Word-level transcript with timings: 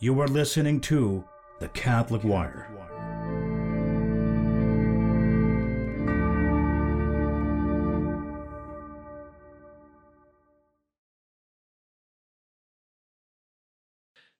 You 0.00 0.20
are 0.20 0.26
listening 0.26 0.80
to 0.82 1.24
The 1.60 1.68
Catholic 1.68 2.24
Wire. 2.24 2.68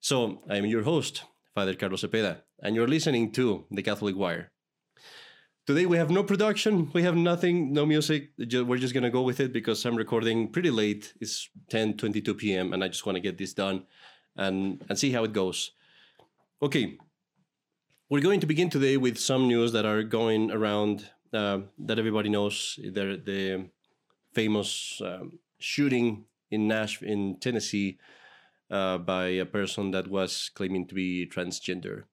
So, 0.00 0.42
I'm 0.50 0.66
your 0.66 0.82
host, 0.82 1.22
Father 1.54 1.74
Carlos 1.74 2.02
Cepeda, 2.02 2.42
and 2.60 2.74
you're 2.74 2.88
listening 2.88 3.30
to 3.32 3.64
The 3.70 3.82
Catholic 3.82 4.16
Wire. 4.16 4.50
Today 5.68 5.86
we 5.86 5.96
have 5.96 6.10
no 6.10 6.24
production, 6.24 6.90
we 6.92 7.04
have 7.04 7.16
nothing, 7.16 7.72
no 7.72 7.86
music. 7.86 8.32
We're 8.36 8.76
just 8.76 8.92
gonna 8.92 9.08
go 9.08 9.22
with 9.22 9.38
it 9.38 9.52
because 9.52 9.84
I'm 9.86 9.94
recording 9.94 10.50
pretty 10.50 10.70
late. 10.70 11.14
It's 11.20 11.48
10 11.70 11.96
22 11.96 12.34
p.m. 12.34 12.72
and 12.72 12.82
I 12.82 12.88
just 12.88 13.06
want 13.06 13.16
to 13.16 13.20
get 13.20 13.38
this 13.38 13.54
done 13.54 13.84
and, 14.36 14.84
and 14.88 14.98
see 14.98 15.12
how 15.12 15.24
it 15.24 15.32
goes. 15.32 15.72
Okay, 16.62 16.98
we're 18.08 18.20
going 18.20 18.40
to 18.40 18.46
begin 18.46 18.70
today 18.70 18.96
with 18.96 19.18
some 19.18 19.48
news 19.48 19.72
that 19.72 19.84
are 19.84 20.02
going 20.02 20.50
around 20.50 21.10
uh, 21.32 21.60
that 21.78 21.98
everybody 21.98 22.28
knows. 22.28 22.78
The, 22.82 23.20
the 23.24 23.68
famous 24.32 25.00
um, 25.04 25.38
shooting 25.58 26.24
in 26.50 26.68
Nashville, 26.68 27.08
in 27.08 27.38
Tennessee, 27.40 27.98
uh, 28.70 28.98
by 28.98 29.26
a 29.26 29.46
person 29.46 29.90
that 29.92 30.08
was 30.08 30.50
claiming 30.54 30.86
to 30.86 30.94
be 30.94 31.26
transgender. 31.26 32.04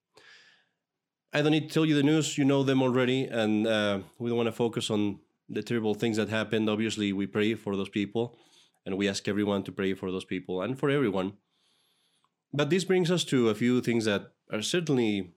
I 1.34 1.42
don't 1.42 1.52
need 1.52 1.70
to 1.70 1.74
tell 1.74 1.86
you 1.86 1.96
the 1.96 2.04
news, 2.04 2.38
you 2.38 2.44
know 2.44 2.64
them 2.64 2.82
already, 2.82 3.26
and 3.26 3.66
uh, 3.66 4.00
we 4.20 4.30
don't 4.30 4.38
want 4.38 4.48
to 4.48 4.52
focus 4.54 4.90
on 4.90 5.20
the 5.48 5.64
terrible 5.64 5.94
things 5.94 6.18
that 6.18 6.30
happened. 6.30 6.70
Obviously, 6.70 7.14
we 7.14 7.26
pray 7.26 7.54
for 7.54 7.76
those 7.76 7.90
people, 7.90 8.38
and 8.86 8.98
we 8.98 9.08
ask 9.08 9.28
everyone 9.28 9.64
to 9.64 9.72
pray 9.72 9.94
for 9.94 10.12
those 10.12 10.26
people 10.26 10.62
and 10.62 10.78
for 10.78 10.90
everyone. 10.90 11.34
But 12.54 12.70
this 12.70 12.84
brings 12.84 13.10
us 13.10 13.24
to 13.26 13.50
a 13.50 13.56
few 13.56 13.82
things 13.82 14.06
that 14.06 14.34
are 14.52 14.62
certainly 14.62 15.34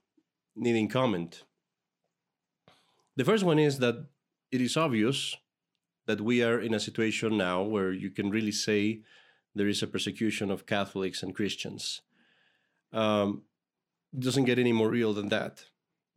needing 0.57 0.89
comment. 0.89 1.45
The 3.17 3.25
first 3.25 3.45
one 3.45 3.59
is 3.59 3.79
that 3.79 4.07
it 4.51 4.61
is 4.61 4.77
obvious 4.77 5.37
that 6.07 6.21
we 6.21 6.43
are 6.43 6.61
in 6.61 6.75
a 6.75 6.81
situation 6.81 7.39
now 7.39 7.63
where 7.63 7.93
you 7.93 8.11
can 8.11 8.31
really 8.31 8.53
say 8.53 9.03
there 9.55 9.69
is 9.69 9.83
a 9.83 9.87
persecution 9.87 10.51
of 10.51 10.67
Catholics 10.67 11.23
and 11.23 11.35
Christians. 11.35 12.03
Um, 12.93 13.43
it 14.13 14.21
doesn't 14.21 14.45
get 14.45 14.59
any 14.59 14.73
more 14.73 14.91
real 14.91 15.15
than 15.15 15.29
that. 15.29 15.65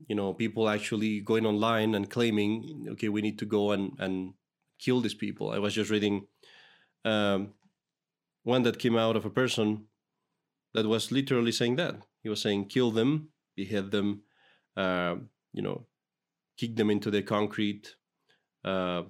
You 0.08 0.16
know, 0.16 0.34
people 0.34 0.68
actually 0.68 1.22
going 1.22 1.46
online 1.46 1.96
and 1.96 2.10
claiming, 2.10 2.88
okay, 2.92 3.10
we 3.10 3.22
need 3.22 3.40
to 3.40 3.46
go 3.46 3.72
and, 3.72 3.94
and 4.00 4.34
kill 4.80 5.02
these 5.02 5.16
people. 5.16 5.52
I 5.52 5.60
was 5.60 5.74
just 5.74 5.92
reading 5.92 6.28
um, 7.06 7.54
one 8.44 8.64
that 8.64 8.80
came 8.80 8.98
out 8.98 9.16
of 9.16 9.26
a 9.26 9.30
person 9.30 9.86
that 10.74 10.88
was 10.88 11.12
literally 11.12 11.52
saying 11.52 11.76
that. 11.78 11.96
He 12.24 12.30
was 12.30 12.42
saying, 12.42 12.68
kill 12.68 12.92
them, 12.92 13.30
behead 13.56 13.92
them, 13.92 14.22
uh, 14.76 15.16
you 15.54 15.62
know, 15.62 15.86
kick 16.58 16.76
them 16.76 16.90
into 16.90 17.10
the 17.10 17.22
concrete, 17.22 17.96
uh, 18.64 19.04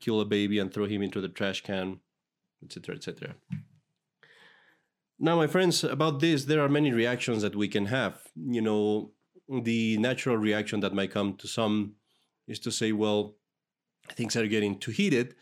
kill 0.00 0.20
a 0.20 0.24
baby 0.24 0.58
and 0.58 0.72
throw 0.72 0.86
him 0.86 1.02
into 1.02 1.20
the 1.20 1.28
trash 1.28 1.62
can, 1.62 2.00
etc., 2.64 2.96
etc. 2.96 3.34
Now, 5.18 5.36
my 5.36 5.46
friends, 5.46 5.82
about 5.82 6.20
this, 6.20 6.44
there 6.44 6.60
are 6.60 6.68
many 6.68 6.92
reactions 6.92 7.42
that 7.42 7.56
we 7.56 7.68
can 7.68 7.86
have. 7.86 8.20
You 8.34 8.60
know, 8.60 9.12
the 9.48 9.96
natural 9.98 10.36
reaction 10.36 10.80
that 10.80 10.94
might 10.94 11.10
come 11.10 11.36
to 11.36 11.48
some 11.48 11.94
is 12.46 12.58
to 12.60 12.70
say, 12.70 12.92
well, 12.92 13.36
things 14.10 14.36
are 14.36 14.46
getting 14.46 14.78
too 14.78 14.90
heated, 14.90 15.34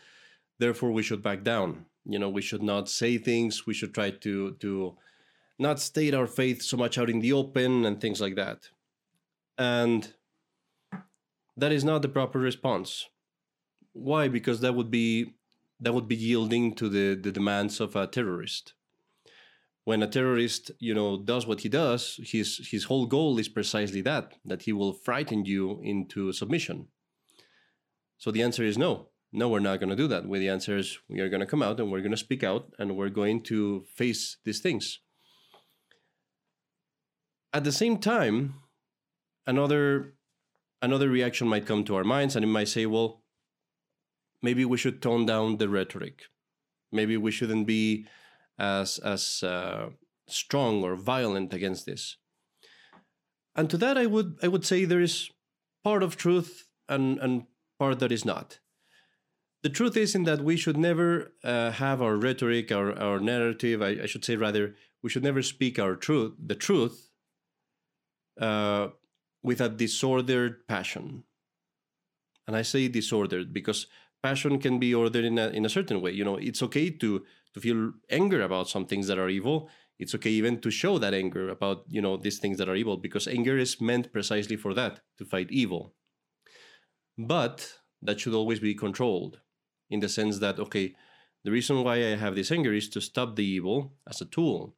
therefore 0.58 0.92
we 0.92 1.02
should 1.02 1.22
back 1.22 1.42
down. 1.42 1.86
You 2.04 2.18
know, 2.18 2.28
we 2.28 2.42
should 2.42 2.62
not 2.62 2.88
say 2.88 3.18
things, 3.18 3.66
we 3.66 3.74
should 3.74 3.94
try 3.94 4.10
to 4.10 4.52
to 4.52 4.96
not 5.58 5.80
state 5.80 6.14
our 6.14 6.26
faith 6.26 6.62
so 6.62 6.76
much 6.76 6.98
out 6.98 7.10
in 7.10 7.20
the 7.20 7.32
open 7.32 7.84
and 7.84 8.00
things 8.00 8.20
like 8.20 8.34
that. 8.36 8.68
And 9.56 10.12
that 11.56 11.72
is 11.72 11.84
not 11.84 12.02
the 12.02 12.08
proper 12.08 12.38
response. 12.38 13.08
Why? 13.92 14.28
Because 14.28 14.60
that 14.60 14.74
would 14.74 14.90
be 14.90 15.34
that 15.80 15.92
would 15.92 16.08
be 16.08 16.16
yielding 16.16 16.74
to 16.74 16.88
the, 16.88 17.14
the 17.14 17.32
demands 17.32 17.80
of 17.80 17.94
a 17.94 18.06
terrorist. 18.06 18.74
When 19.84 20.02
a 20.02 20.08
terrorist, 20.08 20.70
you 20.78 20.94
know, 20.94 21.20
does 21.20 21.46
what 21.46 21.60
he 21.60 21.68
does, 21.68 22.18
his 22.22 22.68
his 22.70 22.84
whole 22.84 23.06
goal 23.06 23.38
is 23.38 23.48
precisely 23.48 24.00
that, 24.02 24.34
that 24.44 24.62
he 24.62 24.72
will 24.72 24.92
frighten 24.92 25.44
you 25.44 25.80
into 25.82 26.32
submission. 26.32 26.88
So 28.18 28.30
the 28.30 28.42
answer 28.42 28.64
is 28.64 28.78
no. 28.78 29.08
No, 29.36 29.48
we're 29.48 29.58
not 29.58 29.80
going 29.80 29.90
to 29.90 29.96
do 29.96 30.06
that. 30.08 30.26
Well, 30.26 30.38
the 30.38 30.48
answer 30.48 30.76
is 30.76 30.98
we 31.08 31.20
are 31.20 31.28
going 31.28 31.40
to 31.40 31.46
come 31.46 31.62
out 31.62 31.80
and 31.80 31.90
we're 31.90 32.00
going 32.00 32.12
to 32.12 32.16
speak 32.16 32.44
out 32.44 32.72
and 32.78 32.96
we're 32.96 33.08
going 33.08 33.42
to 33.42 33.84
face 33.92 34.36
these 34.44 34.60
things. 34.60 35.00
At 37.54 37.62
the 37.62 37.70
same 37.70 37.98
time, 37.98 38.54
another 39.46 40.14
another 40.82 41.08
reaction 41.08 41.46
might 41.46 41.66
come 41.66 41.84
to 41.84 41.94
our 41.94 42.02
minds 42.02 42.34
and 42.34 42.44
it 42.44 42.48
might 42.48 42.68
say, 42.68 42.84
well, 42.84 43.22
maybe 44.42 44.64
we 44.64 44.76
should 44.76 45.00
tone 45.00 45.24
down 45.24 45.58
the 45.58 45.68
rhetoric. 45.68 46.24
Maybe 46.90 47.16
we 47.16 47.30
shouldn't 47.30 47.66
be 47.66 48.06
as 48.58 48.98
as 48.98 49.44
uh, 49.44 49.90
strong 50.26 50.82
or 50.82 50.96
violent 50.96 51.54
against 51.54 51.86
this. 51.86 52.16
And 53.54 53.70
to 53.70 53.76
that, 53.78 53.96
I 53.96 54.06
would 54.06 54.36
I 54.42 54.48
would 54.48 54.66
say 54.66 54.84
there 54.84 55.00
is 55.00 55.30
part 55.84 56.02
of 56.02 56.16
truth 56.16 56.66
and 56.88 57.20
and 57.20 57.46
part 57.78 58.00
that 58.00 58.10
is 58.10 58.24
not. 58.24 58.58
The 59.62 59.70
truth 59.70 59.96
is 59.96 60.14
in 60.14 60.24
that 60.24 60.42
we 60.42 60.56
should 60.56 60.76
never 60.76 61.32
uh, 61.44 61.70
have 61.70 62.02
our 62.02 62.16
rhetoric, 62.16 62.72
our 62.72 62.92
our 62.98 63.20
narrative. 63.20 63.80
I, 63.80 64.02
I, 64.02 64.06
should 64.06 64.24
say 64.24 64.36
rather, 64.36 64.74
we 65.02 65.08
should 65.08 65.22
never 65.22 65.40
speak 65.42 65.78
our 65.78 65.96
truth, 65.96 66.34
the 66.38 66.54
truth, 66.54 67.13
uh, 68.40 68.88
with 69.42 69.60
a 69.60 69.68
disordered 69.68 70.66
passion. 70.66 71.24
And 72.46 72.56
I 72.56 72.62
say 72.62 72.88
disordered 72.88 73.52
because 73.52 73.86
passion 74.22 74.58
can 74.58 74.78
be 74.78 74.94
ordered 74.94 75.24
in 75.24 75.38
a, 75.38 75.48
in 75.48 75.64
a 75.64 75.68
certain 75.68 76.00
way. 76.00 76.10
You 76.10 76.24
know, 76.24 76.36
it's 76.36 76.62
okay 76.62 76.90
to 76.90 77.24
to 77.54 77.60
feel 77.60 77.92
anger 78.10 78.42
about 78.42 78.68
some 78.68 78.86
things 78.86 79.06
that 79.06 79.18
are 79.18 79.28
evil. 79.28 79.68
It's 79.98 80.14
okay 80.16 80.30
even 80.30 80.60
to 80.60 80.70
show 80.70 80.98
that 80.98 81.14
anger 81.14 81.48
about 81.48 81.84
you 81.88 82.02
know 82.02 82.16
these 82.16 82.38
things 82.38 82.58
that 82.58 82.68
are 82.68 82.74
evil 82.74 82.96
because 82.96 83.28
anger 83.28 83.56
is 83.56 83.80
meant 83.80 84.12
precisely 84.12 84.56
for 84.56 84.74
that 84.74 85.00
to 85.18 85.24
fight 85.24 85.50
evil. 85.50 85.94
But 87.16 87.78
that 88.02 88.20
should 88.20 88.34
always 88.34 88.60
be 88.60 88.74
controlled 88.74 89.40
in 89.88 90.00
the 90.00 90.08
sense 90.08 90.38
that 90.40 90.58
okay, 90.58 90.94
the 91.44 91.52
reason 91.52 91.84
why 91.84 91.96
I 91.96 92.16
have 92.16 92.34
this 92.34 92.50
anger 92.50 92.72
is 92.72 92.88
to 92.90 93.00
stop 93.00 93.36
the 93.36 93.44
evil 93.44 93.92
as 94.08 94.20
a 94.20 94.26
tool. 94.26 94.74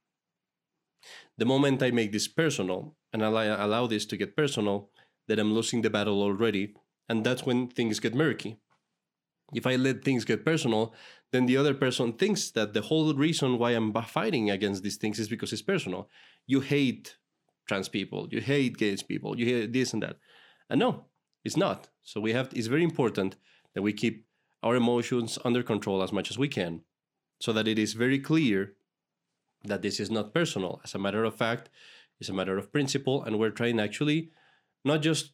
The 1.39 1.47
moment 1.47 1.83
I 1.83 1.91
make 1.91 2.13
this 2.13 2.29
personal 2.29 2.97
and 3.13 3.23
allow, 3.23 3.65
allow 3.65 3.87
this 3.87 4.07
to 4.07 4.17
get 4.17 4.37
personal, 4.37 4.91
then 5.29 5.39
I'm 5.39 5.55
losing 5.55 5.83
the 5.83 5.91
battle 5.91 6.23
already, 6.23 6.75
and 7.09 7.25
that's 7.25 7.45
when 7.45 7.69
things 7.69 8.01
get 8.01 8.15
murky 8.15 8.59
if 9.53 9.67
I 9.67 9.77
let 9.77 10.05
things 10.05 10.25
get 10.25 10.45
personal, 10.45 10.95
then 11.33 11.47
the 11.47 11.57
other 11.57 11.75
person 11.75 12.13
thinks 12.13 12.51
that 12.53 12.73
the 12.73 12.83
whole 12.83 13.15
reason 13.15 13.59
why 13.59 13.73
I'm 13.73 13.93
fighting 13.93 14.51
against 14.51 14.83
these 14.83 14.97
things 14.97 15.19
is 15.19 15.29
because 15.29 15.53
it's 15.53 15.63
personal. 15.63 16.09
You 16.47 16.61
hate 16.61 17.17
trans 17.69 17.89
people, 17.89 18.29
you 18.31 18.41
hate 18.41 18.77
gay 18.77 18.97
people, 18.97 19.39
you 19.39 19.47
hate 19.47 19.73
this 19.73 19.93
and 19.93 20.03
that. 20.03 20.17
And 20.69 20.81
no, 20.81 21.07
it's 21.45 21.57
not. 21.57 21.89
So 22.03 22.21
we 22.21 22.33
have 22.33 22.51
it's 22.55 22.67
very 22.67 22.85
important 22.85 23.37
that 23.75 23.83
we 23.83 23.93
keep 23.93 24.27
our 24.63 24.77
emotions 24.77 25.39
under 25.45 25.63
control 25.63 26.03
as 26.03 26.13
much 26.13 26.31
as 26.31 26.39
we 26.39 26.49
can 26.49 26.83
so 27.41 27.53
that 27.53 27.69
it 27.69 27.79
is 27.79 27.93
very 27.93 28.19
clear 28.19 28.75
that 29.67 29.83
this 29.83 30.01
is 30.01 30.11
not 30.11 30.35
personal. 30.35 30.81
As 30.85 30.95
a 30.95 30.99
matter 30.99 31.25
of 31.25 31.35
fact, 31.35 31.69
it's 32.21 32.29
a 32.29 32.35
matter 32.35 32.57
of 32.57 32.73
principle 32.73 33.23
and 33.23 33.39
we're 33.39 33.51
trying 33.51 33.81
actually 33.81 34.31
not 34.85 35.03
just 35.03 35.33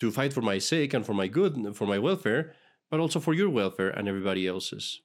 to 0.00 0.10
fight 0.10 0.32
for 0.32 0.42
my 0.42 0.58
sake 0.58 0.92
and 0.92 1.06
for 1.06 1.14
my 1.14 1.28
good, 1.28 1.76
for 1.76 1.86
my 1.86 1.98
welfare, 1.98 2.54
but 2.90 3.00
also 3.00 3.20
for 3.20 3.32
your 3.32 3.48
welfare 3.48 3.90
and 3.90 4.08
everybody 4.08 4.46
else's. 4.46 5.00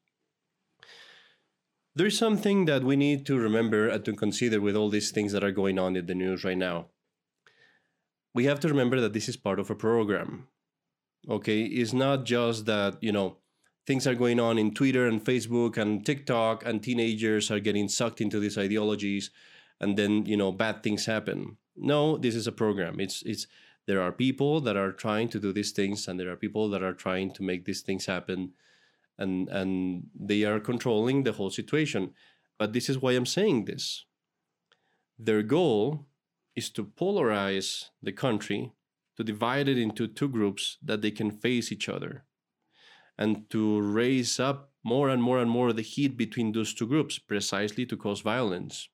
There's 1.95 2.17
something 2.17 2.65
that 2.65 2.83
we 2.83 2.95
need 2.95 3.25
to 3.25 3.37
remember 3.37 3.87
and 3.87 4.03
to 4.05 4.13
consider 4.13 4.61
with 4.61 4.75
all 4.75 4.89
these 4.89 5.11
things 5.11 5.31
that 5.33 5.43
are 5.43 5.51
going 5.51 5.79
on 5.79 5.95
in 5.95 6.05
the 6.05 6.15
news 6.15 6.43
right 6.43 6.57
now. 6.57 6.87
We 8.33 8.45
have 8.45 8.59
to 8.61 8.67
remember 8.67 8.99
that 9.01 9.13
this 9.13 9.27
is 9.27 9.37
part 9.37 9.59
of 9.59 9.69
a 9.69 9.75
program. 9.75 10.47
Okay, 11.27 11.63
it's 11.63 11.91
not 11.91 12.25
just 12.25 12.65
that, 12.67 12.97
you 13.01 13.11
know, 13.11 13.37
things 13.89 14.05
are 14.05 14.13
going 14.13 14.39
on 14.39 14.59
in 14.59 14.71
Twitter 14.71 15.07
and 15.07 15.25
Facebook 15.25 15.75
and 15.75 16.05
TikTok 16.05 16.63
and 16.63 16.83
teenagers 16.83 17.49
are 17.49 17.59
getting 17.59 17.89
sucked 17.89 18.21
into 18.21 18.39
these 18.39 18.55
ideologies 18.55 19.31
and 19.79 19.97
then, 19.97 20.27
you 20.27 20.37
know, 20.37 20.51
bad 20.51 20.83
things 20.83 21.07
happen. 21.07 21.57
No, 21.75 22.15
this 22.15 22.35
is 22.35 22.45
a 22.45 22.51
program. 22.51 22.99
It's 22.99 23.23
it's 23.23 23.47
there 23.87 23.99
are 23.99 24.11
people 24.11 24.61
that 24.61 24.77
are 24.77 24.91
trying 24.91 25.27
to 25.29 25.39
do 25.39 25.51
these 25.51 25.71
things 25.71 26.07
and 26.07 26.19
there 26.19 26.29
are 26.29 26.35
people 26.35 26.69
that 26.69 26.83
are 26.83 26.93
trying 26.93 27.31
to 27.31 27.41
make 27.41 27.65
these 27.65 27.81
things 27.81 28.05
happen 28.05 28.53
and 29.17 29.49
and 29.49 30.03
they 30.13 30.43
are 30.43 30.59
controlling 30.59 31.23
the 31.23 31.33
whole 31.33 31.49
situation 31.49 32.13
but 32.59 32.73
this 32.73 32.89
is 32.89 32.99
why 33.01 33.13
i'm 33.13 33.25
saying 33.25 33.65
this 33.65 34.05
their 35.17 35.43
goal 35.43 36.05
is 36.55 36.69
to 36.69 36.83
polarize 36.85 37.89
the 38.03 38.11
country 38.25 38.71
to 39.17 39.23
divide 39.23 39.67
it 39.67 39.79
into 39.79 40.07
two 40.07 40.29
groups 40.29 40.77
that 40.89 41.01
they 41.01 41.11
can 41.11 41.31
face 41.31 41.71
each 41.71 41.89
other 41.89 42.23
and 43.19 43.47
to 43.49 43.81
raise 43.81 44.39
up 44.39 44.71
more 44.83 45.09
and 45.09 45.21
more 45.21 45.39
and 45.39 45.51
more 45.51 45.73
the 45.73 45.83
heat 45.83 46.17
between 46.17 46.53
those 46.53 46.73
two 46.73 46.87
groups 46.87 47.19
precisely 47.19 47.85
to 47.85 47.97
cause 47.97 48.21
violence 48.21 48.89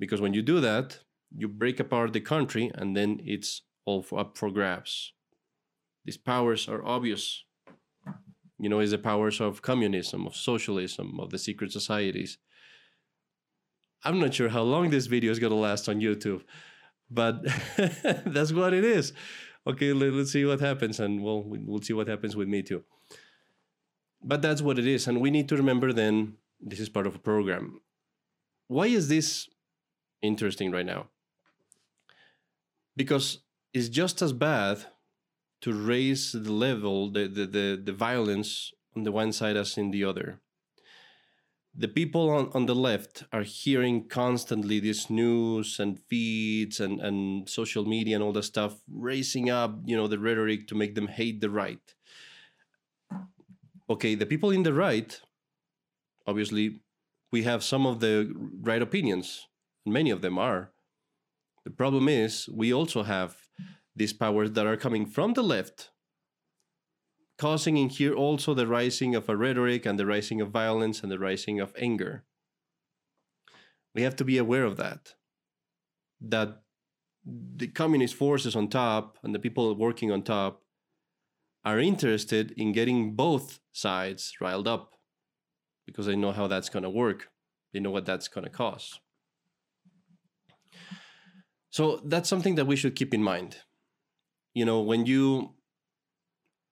Because 0.00 0.20
when 0.22 0.32
you 0.32 0.42
do 0.42 0.60
that, 0.60 1.00
you 1.36 1.46
break 1.46 1.78
apart 1.78 2.14
the 2.14 2.22
country 2.22 2.70
and 2.74 2.96
then 2.96 3.20
it's 3.22 3.62
all 3.84 4.04
up 4.16 4.38
for 4.38 4.50
grabs. 4.50 5.12
These 6.06 6.16
powers 6.16 6.68
are 6.68 6.84
obvious. 6.84 7.44
You 8.58 8.70
know, 8.70 8.80
it's 8.80 8.92
the 8.92 8.98
powers 8.98 9.40
of 9.40 9.60
communism, 9.60 10.26
of 10.26 10.34
socialism, 10.34 11.20
of 11.20 11.28
the 11.30 11.38
secret 11.38 11.70
societies. 11.72 12.38
I'm 14.04 14.18
not 14.18 14.34
sure 14.34 14.48
how 14.48 14.62
long 14.62 14.88
this 14.90 15.06
video 15.06 15.30
is 15.30 15.38
going 15.38 15.52
to 15.52 15.66
last 15.68 15.88
on 15.88 16.00
YouTube, 16.00 16.42
but 17.10 17.34
that's 18.26 18.52
what 18.52 18.72
it 18.72 18.84
is. 18.84 19.12
Okay, 19.66 19.92
let, 19.92 20.14
us 20.14 20.32
see 20.32 20.46
what 20.46 20.60
happens, 20.60 21.00
and 21.00 21.22
we'll 21.22 21.44
we'll 21.44 21.82
see 21.82 21.92
what 21.92 22.08
happens 22.08 22.34
with 22.34 22.48
me 22.48 22.62
too. 22.62 22.82
But 24.22 24.42
that's 24.42 24.62
what 24.62 24.78
it 24.78 24.86
is, 24.86 25.06
and 25.06 25.20
we 25.20 25.30
need 25.30 25.48
to 25.48 25.56
remember 25.56 25.92
then 25.92 26.34
this 26.60 26.80
is 26.80 26.88
part 26.88 27.06
of 27.06 27.14
a 27.14 27.18
program. 27.18 27.80
Why 28.68 28.86
is 28.86 29.08
this 29.08 29.48
interesting 30.20 30.70
right 30.70 30.86
now? 30.86 31.08
Because 32.96 33.38
it's 33.72 33.88
just 33.88 34.20
as 34.20 34.32
bad 34.32 34.84
to 35.62 35.72
raise 35.72 36.32
the 36.32 36.52
level, 36.52 37.10
the, 37.10 37.28
the, 37.28 37.46
the, 37.46 37.82
the 37.82 37.92
violence 37.92 38.72
on 38.96 39.04
the 39.04 39.12
one 39.12 39.32
side 39.32 39.56
as 39.56 39.78
in 39.78 39.90
the 39.90 40.04
other. 40.04 40.40
The 41.74 41.88
people 41.88 42.30
on, 42.30 42.50
on 42.52 42.66
the 42.66 42.74
left 42.74 43.24
are 43.32 43.42
hearing 43.42 44.08
constantly 44.08 44.80
this 44.80 45.08
news 45.08 45.78
and 45.78 45.98
feeds 46.08 46.80
and, 46.80 47.00
and 47.00 47.48
social 47.48 47.84
media 47.84 48.16
and 48.16 48.24
all 48.24 48.32
that 48.32 48.42
stuff, 48.42 48.80
raising 48.90 49.50
up, 49.50 49.78
you 49.84 49.96
know, 49.96 50.08
the 50.08 50.18
rhetoric 50.18 50.66
to 50.68 50.74
make 50.74 50.94
them 50.94 51.06
hate 51.06 51.40
the 51.40 51.50
right. 51.50 51.94
Okay, 53.90 54.14
the 54.14 54.24
people 54.24 54.52
in 54.52 54.62
the 54.62 54.72
right, 54.72 55.20
obviously, 56.24 56.78
we 57.32 57.42
have 57.42 57.64
some 57.64 57.86
of 57.86 57.98
the 57.98 58.32
right 58.60 58.80
opinions, 58.80 59.48
and 59.84 59.92
many 59.92 60.10
of 60.10 60.22
them 60.22 60.38
are. 60.38 60.70
The 61.64 61.72
problem 61.72 62.08
is 62.08 62.48
we 62.48 62.72
also 62.72 63.02
have 63.02 63.48
these 63.96 64.12
powers 64.12 64.52
that 64.52 64.64
are 64.64 64.76
coming 64.76 65.06
from 65.06 65.32
the 65.32 65.42
left, 65.42 65.90
causing 67.36 67.76
in 67.76 67.88
here 67.88 68.14
also 68.14 68.54
the 68.54 68.68
rising 68.68 69.16
of 69.16 69.28
a 69.28 69.36
rhetoric 69.36 69.84
and 69.84 69.98
the 69.98 70.06
rising 70.06 70.40
of 70.40 70.50
violence 70.50 71.02
and 71.02 71.10
the 71.10 71.18
rising 71.18 71.58
of 71.58 71.74
anger. 71.76 72.24
We 73.92 74.02
have 74.02 74.14
to 74.16 74.24
be 74.24 74.38
aware 74.38 74.64
of 74.64 74.76
that. 74.76 75.14
That 76.20 76.62
the 77.26 77.66
communist 77.66 78.14
forces 78.14 78.54
on 78.54 78.68
top 78.68 79.18
and 79.24 79.34
the 79.34 79.40
people 79.40 79.74
working 79.74 80.12
on 80.12 80.22
top 80.22 80.62
are 81.64 81.78
interested 81.78 82.52
in 82.56 82.72
getting 82.72 83.14
both 83.14 83.60
sides 83.72 84.34
riled 84.40 84.66
up 84.66 84.92
because 85.86 86.06
they 86.06 86.16
know 86.16 86.32
how 86.32 86.46
that's 86.46 86.68
going 86.68 86.82
to 86.82 86.90
work. 86.90 87.28
They 87.72 87.80
know 87.80 87.90
what 87.90 88.06
that's 88.06 88.28
going 88.28 88.44
to 88.44 88.50
cost. 88.50 89.00
So 91.70 92.00
that's 92.04 92.28
something 92.28 92.56
that 92.56 92.66
we 92.66 92.76
should 92.76 92.96
keep 92.96 93.14
in 93.14 93.22
mind 93.22 93.58
you 94.54 94.64
know 94.64 94.80
when 94.80 95.06
you 95.06 95.54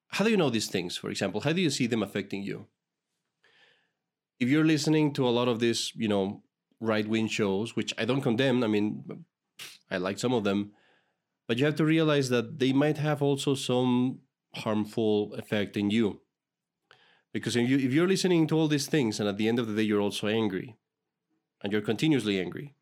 how 0.08 0.24
do 0.24 0.30
you 0.30 0.36
know 0.36 0.50
these 0.50 0.68
things 0.68 0.96
for 0.96 1.10
example 1.10 1.40
how 1.40 1.52
do 1.52 1.60
you 1.60 1.70
see 1.70 1.86
them 1.86 2.02
affecting 2.02 2.42
you 2.42 2.66
if 4.40 4.48
you're 4.48 4.64
listening 4.64 5.12
to 5.12 5.26
a 5.26 5.30
lot 5.30 5.48
of 5.48 5.60
these 5.60 5.92
you 5.94 6.08
know 6.08 6.42
right 6.80 7.08
wing 7.08 7.28
shows 7.28 7.76
which 7.76 7.92
i 7.98 8.04
don't 8.04 8.22
condemn 8.22 8.62
i 8.64 8.66
mean 8.66 9.04
i 9.90 9.96
like 9.96 10.18
some 10.18 10.32
of 10.32 10.44
them 10.44 10.72
but 11.46 11.58
you 11.58 11.64
have 11.64 11.76
to 11.76 11.84
realize 11.84 12.28
that 12.28 12.58
they 12.58 12.72
might 12.72 12.98
have 12.98 13.22
also 13.22 13.54
some 13.54 14.18
harmful 14.54 15.34
effect 15.34 15.76
in 15.76 15.90
you 15.90 16.20
because 17.32 17.54
if, 17.56 17.68
you, 17.68 17.76
if 17.76 17.92
you're 17.92 18.08
listening 18.08 18.46
to 18.46 18.56
all 18.56 18.68
these 18.68 18.86
things 18.86 19.20
and 19.20 19.28
at 19.28 19.36
the 19.36 19.48
end 19.48 19.58
of 19.58 19.66
the 19.66 19.74
day 19.74 19.82
you're 19.82 20.00
also 20.00 20.26
angry 20.26 20.76
and 21.62 21.72
you're 21.72 21.82
continuously 21.82 22.40
angry 22.40 22.74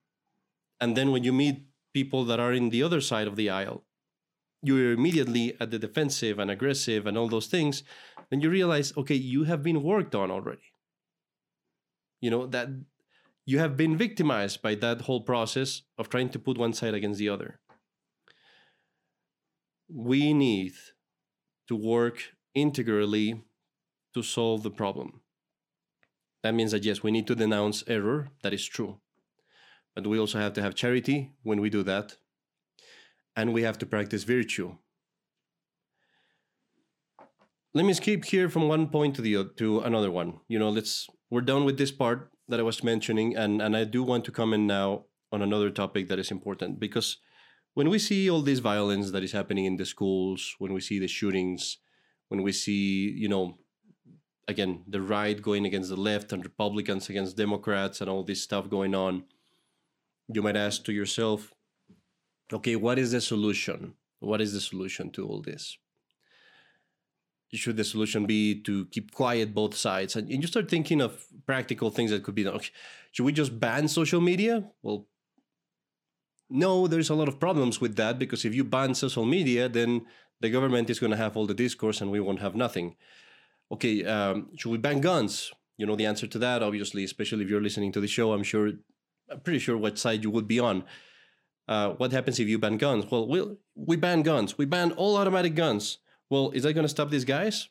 and 0.81 0.97
then 0.97 1.11
when 1.11 1.25
you 1.25 1.33
meet 1.33 1.67
people 1.93 2.25
that 2.25 2.41
are 2.41 2.53
in 2.53 2.71
the 2.71 2.83
other 2.83 3.01
side 3.01 3.27
of 3.27 3.37
the 3.37 3.51
aisle 3.51 3.85
you're 4.67 4.93
immediately 4.93 5.57
at 5.61 5.71
the 5.71 5.79
defensive 5.79 6.39
and 6.39 6.51
aggressive 6.51 7.07
and 7.07 7.17
all 7.17 7.29
those 7.29 7.47
things, 7.47 7.83
then 8.31 8.41
you 8.41 8.51
realize, 8.51 8.93
okay, 8.97 9.15
you 9.15 9.45
have 9.45 9.63
been 9.63 9.83
worked 9.83 10.15
on 10.15 10.31
already. 10.31 10.73
You 12.21 12.31
know, 12.31 12.47
that 12.47 12.69
you 13.45 13.59
have 13.59 13.77
been 13.77 13.97
victimized 13.97 14.63
by 14.63 14.75
that 14.77 15.03
whole 15.03 15.21
process 15.21 15.83
of 15.99 16.09
trying 16.09 16.31
to 16.31 16.39
put 16.39 16.59
one 16.59 16.73
side 16.73 16.95
against 16.95 17.19
the 17.19 17.29
other. 17.29 17.61
We 19.89 20.35
need 20.35 20.73
to 21.69 21.77
work 21.77 22.23
integrally 22.55 23.45
to 24.15 24.23
solve 24.23 24.63
the 24.63 24.71
problem. 24.71 25.21
That 26.43 26.55
means 26.55 26.73
that, 26.73 26.85
yes, 26.85 27.03
we 27.03 27.11
need 27.11 27.27
to 27.27 27.35
denounce 27.35 27.83
error. 27.87 28.29
That 28.43 28.55
is 28.55 28.65
true. 28.67 29.01
But 29.95 30.07
we 30.07 30.19
also 30.19 30.39
have 30.39 30.53
to 30.55 30.63
have 30.63 30.75
charity 30.75 31.33
when 31.43 31.61
we 31.61 31.71
do 31.71 31.83
that 31.83 32.17
and 33.37 33.53
we 33.53 33.63
have 33.63 33.79
to 33.79 33.87
practice 33.87 34.25
virtue. 34.25 34.77
Let 37.75 37.85
me 37.85 37.93
skip 37.93 38.25
here 38.25 38.49
from 38.49 38.69
one 38.69 38.89
point 38.89 39.15
to 39.17 39.23
the 39.23 39.51
to 39.59 39.81
another 39.81 40.11
one. 40.11 40.41
You 40.49 40.59
know, 40.59 40.71
let's 40.71 41.07
we're 41.31 41.43
done 41.43 41.67
with 41.67 41.77
this 41.77 41.93
part 41.93 42.31
that 42.49 42.59
I 42.59 42.63
was 42.63 42.83
mentioning, 42.83 43.37
and 43.37 43.61
and 43.61 43.77
I 43.77 43.85
do 43.85 44.03
want 44.03 44.25
to 44.25 44.33
comment 44.33 44.65
now 44.65 45.05
on 45.31 45.43
another 45.43 45.69
topic 45.71 46.09
that 46.09 46.19
is 46.19 46.31
important 46.31 46.81
because 46.81 47.19
when 47.77 47.91
we 47.91 47.99
see 47.99 48.31
all 48.31 48.41
this 48.41 48.61
violence 48.61 49.11
that 49.11 49.23
is 49.23 49.33
happening 49.33 49.67
in 49.67 49.77
the 49.77 49.85
schools, 49.85 50.57
when 50.59 50.73
we 50.73 50.81
see 50.81 50.99
the 50.99 51.07
shootings, 51.07 51.77
when 52.29 52.43
we 52.43 52.51
see 52.51 53.11
you 53.11 53.29
know 53.29 53.59
again 54.49 54.83
the 54.89 55.03
right 55.03 55.43
going 55.43 55.67
against 55.67 55.91
the 55.91 56.03
left 56.11 56.33
and 56.33 56.43
Republicans 56.43 57.11
against 57.11 57.37
Democrats 57.37 58.01
and 58.01 58.09
all 58.09 58.25
this 58.25 58.43
stuff 58.43 58.71
going 58.71 58.95
on, 58.95 59.25
you 60.33 60.41
might 60.41 60.57
ask 60.57 60.85
to 60.85 60.93
yourself, 60.93 61.53
okay, 62.51 62.77
what 62.77 62.99
is 62.99 63.13
the 63.13 63.21
solution? 63.21 63.93
What 64.21 64.41
is 64.41 64.55
the 64.55 64.61
solution 64.61 65.11
to 65.11 65.27
all 65.29 65.43
this? 65.43 65.77
Should 67.53 67.77
the 67.77 67.85
solution 67.85 68.25
be 68.25 68.63
to 68.63 68.87
keep 68.87 69.13
quiet 69.13 69.55
both 69.55 69.77
sides? 69.77 70.17
And 70.17 70.31
you 70.31 70.47
start 70.47 70.71
thinking 70.71 71.03
of 71.03 71.27
practical 71.45 71.91
things 71.91 72.11
that 72.11 72.23
could 72.23 72.35
be 72.35 72.45
done. 72.45 72.55
Okay, 72.55 72.71
should 73.13 73.27
we 73.27 73.33
just 73.33 73.61
ban 73.61 73.87
social 73.87 74.23
media? 74.23 74.65
Well, 74.83 75.07
no, 76.49 76.87
there's 76.87 77.11
a 77.11 77.15
lot 77.15 77.29
of 77.29 77.41
problems 77.41 77.81
with 77.81 77.97
that 77.97 78.19
because 78.19 78.45
if 78.45 78.55
you 78.55 78.65
ban 78.65 78.95
social 78.95 79.25
media, 79.25 79.69
then 79.69 80.07
the 80.41 80.51
government 80.51 80.91
is 80.91 80.99
going 80.99 81.11
to 81.11 81.17
have 81.17 81.37
all 81.37 81.47
the 81.47 81.55
discourse 81.55 82.01
and 82.01 82.11
we 82.11 82.21
won't 82.21 82.41
have 82.41 82.55
nothing. 82.55 82.97
Okay, 83.73 84.05
um, 84.05 84.49
should 84.57 84.71
we 84.71 84.79
ban 84.79 85.01
guns? 85.01 85.53
You 85.77 85.87
know 85.87 85.97
the 85.97 86.07
answer 86.07 86.27
to 86.27 86.39
that, 86.39 86.63
obviously, 86.63 87.05
especially 87.05 87.45
if 87.45 87.51
you're 87.51 87.61
listening 87.61 87.93
to 87.93 88.01
the 88.01 88.07
show. 88.07 88.33
I'm 88.33 88.43
sure, 88.43 88.73
I'm 89.31 89.41
pretty 89.41 89.59
sure 89.59 89.77
what 89.77 89.99
side 89.99 90.23
you 90.23 90.31
would 90.31 90.49
be 90.49 90.61
on 90.61 90.85
uh, 91.69 91.91
what 91.91 92.13
happens 92.13 92.39
if 92.39 92.49
you 92.49 92.59
ban 92.59 92.77
guns? 92.77 93.11
Well, 93.11 93.27
we 93.27 93.41
we'll, 93.41 93.57
we 93.75 93.97
ban 93.97 94.23
guns. 94.23 94.57
We 94.57 94.65
ban 94.65 94.93
all 94.93 95.17
automatic 95.17 95.55
guns. 95.55 95.99
Well, 96.31 96.51
is 96.51 96.63
that 96.63 96.75
going 96.75 96.85
to 96.85 96.89
stop 96.89 97.11
these 97.11 97.25
guys? 97.25 97.69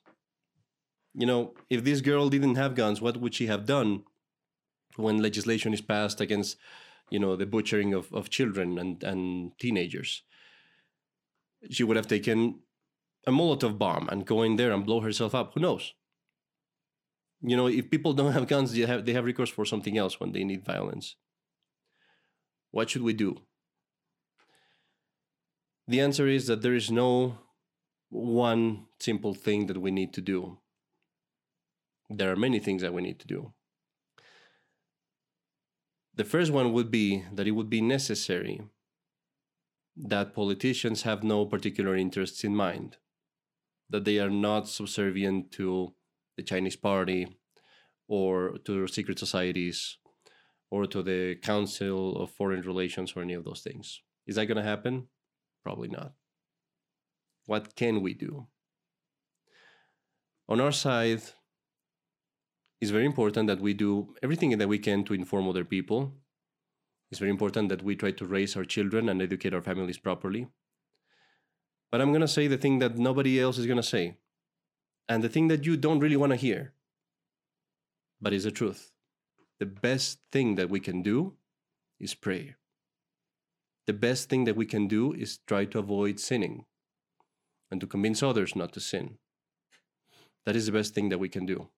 You 1.13 1.25
know, 1.25 1.53
if 1.69 1.83
this 1.83 2.01
girl 2.01 2.29
didn't 2.29 2.55
have 2.55 2.75
guns, 2.75 3.01
what 3.01 3.17
would 3.17 3.33
she 3.33 3.47
have 3.47 3.65
done 3.65 4.03
when 4.97 5.21
legislation 5.21 5.73
is 5.73 5.81
passed 5.81 6.19
against, 6.19 6.57
you 7.09 7.19
know, 7.19 7.35
the 7.35 7.45
butchering 7.45 7.93
of, 7.93 8.12
of 8.13 8.29
children 8.29 8.77
and, 8.77 9.03
and 9.03 9.51
teenagers? 9.59 10.24
She 11.69 11.83
would 11.83 11.97
have 11.97 12.07
taken 12.07 12.59
a 13.25 13.31
Molotov 13.31 13.77
bomb 13.77 14.07
and 14.09 14.25
go 14.25 14.43
in 14.43 14.55
there 14.55 14.71
and 14.71 14.85
blow 14.85 15.01
herself 15.01 15.33
up. 15.33 15.53
Who 15.53 15.59
knows? 15.59 15.93
You 17.41 17.57
know, 17.57 17.67
if 17.67 17.89
people 17.89 18.13
don't 18.13 18.33
have 18.33 18.47
guns, 18.47 18.74
they 18.74 18.81
have, 18.81 19.05
they 19.05 19.13
have 19.13 19.25
recourse 19.25 19.50
for 19.50 19.65
something 19.65 19.97
else 19.97 20.19
when 20.19 20.31
they 20.31 20.43
need 20.43 20.65
violence. 20.65 21.15
What 22.71 22.89
should 22.89 23.03
we 23.03 23.13
do? 23.13 23.41
The 25.88 26.01
answer 26.01 26.27
is 26.27 26.47
that 26.47 26.62
there 26.62 26.74
is 26.74 26.89
no 26.89 27.38
one 28.09 28.85
simple 29.00 29.33
thing 29.33 29.67
that 29.67 29.79
we 29.79 29.91
need 29.91 30.13
to 30.13 30.21
do. 30.21 30.57
There 32.09 32.31
are 32.31 32.35
many 32.35 32.59
things 32.59 32.81
that 32.81 32.93
we 32.93 33.01
need 33.01 33.19
to 33.19 33.27
do. 33.27 33.53
The 36.15 36.24
first 36.24 36.51
one 36.51 36.72
would 36.72 36.89
be 36.89 37.25
that 37.34 37.48
it 37.48 37.51
would 37.51 37.69
be 37.69 37.81
necessary 37.81 38.62
that 39.98 40.34
politicians 40.34 41.01
have 41.01 41.24
no 41.24 41.45
particular 41.45 41.95
interests 41.95 42.43
in 42.43 42.55
mind, 42.55 42.98
that 43.89 44.05
they 44.05 44.19
are 44.19 44.29
not 44.29 44.69
subservient 44.69 45.51
to 45.53 45.93
the 46.38 46.43
Chinese 46.43 46.77
party 46.77 47.36
or 48.07 48.57
to 48.65 48.88
secret 48.88 49.19
societies 49.19 49.98
or 50.72 50.86
to 50.86 51.03
the 51.03 51.36
Council 51.36 52.15
of 52.22 52.31
Foreign 52.31 52.62
Relations 52.62 53.13
or 53.15 53.22
any 53.22 53.34
of 53.34 53.43
those 53.43 53.62
things. 53.62 54.01
Is 54.25 54.36
that 54.36 54.45
going 54.45 54.57
to 54.57 54.63
happen? 54.63 55.07
Probably 55.63 55.89
not. 55.89 56.13
What 57.45 57.75
can 57.75 58.01
we 58.01 58.13
do? 58.13 58.48
On 60.48 60.62
our 60.62 60.72
side, 60.72 61.22
it's 62.82 62.91
very 62.91 63.05
important 63.05 63.48
that 63.48 63.62
we 63.62 63.74
do 63.74 64.15
everything 64.24 64.58
that 64.58 64.67
we 64.67 64.79
can 64.79 65.03
to 65.05 65.13
inform 65.13 65.48
other 65.50 65.65
people. 65.65 66.13
It's 67.12 67.20
very 67.20 67.32
important 67.32 67.70
that 67.70 67.84
we 67.84 67.96
try 67.96 68.12
to 68.12 68.25
raise 68.25 68.55
our 68.55 68.65
children 68.65 69.10
and 69.10 69.22
educate 69.22 69.53
our 69.53 69.62
families 69.62 69.98
properly. 69.98 70.48
But 71.91 72.01
I'm 72.01 72.12
going 72.12 72.22
to 72.22 72.27
say 72.27 72.48
the 72.48 72.58
thing 72.58 72.79
that 72.79 72.98
nobody 72.98 73.39
else 73.39 73.58
is 73.58 73.65
going 73.67 73.77
to 73.77 73.84
say, 73.84 74.17
and 75.08 75.24
the 75.24 75.29
thing 75.29 75.48
that 75.48 75.65
you 75.65 75.77
don't 75.77 76.00
really 76.00 76.17
want 76.17 76.32
to 76.32 76.36
hear, 76.38 76.74
but 78.20 78.34
is 78.34 78.44
the 78.44 78.51
truth. 78.51 78.91
The 79.60 79.65
best 79.65 80.20
thing 80.32 80.55
that 80.55 80.70
we 80.70 80.79
can 80.79 81.01
do 81.01 81.36
is 82.00 82.13
pray. 82.15 82.55
the 83.88 83.94
best 83.94 84.29
thing 84.29 84.46
that 84.46 84.55
we 84.55 84.65
can 84.65 84.88
do 84.88 85.13
is 85.13 85.39
try 85.46 85.65
to 85.65 85.79
avoid 85.79 86.20
sinning 86.20 86.65
and 87.72 87.79
to 87.82 87.88
convince 87.88 88.24
others 88.24 88.55
not 88.55 88.74
to 88.74 88.79
sin. 88.79 89.17
That 90.46 90.55
is 90.55 90.65
the 90.65 90.72
best 90.72 90.94
thing 90.94 91.10
that 91.10 91.20
we 91.20 91.29
can 91.29 91.46
do. 91.46 91.70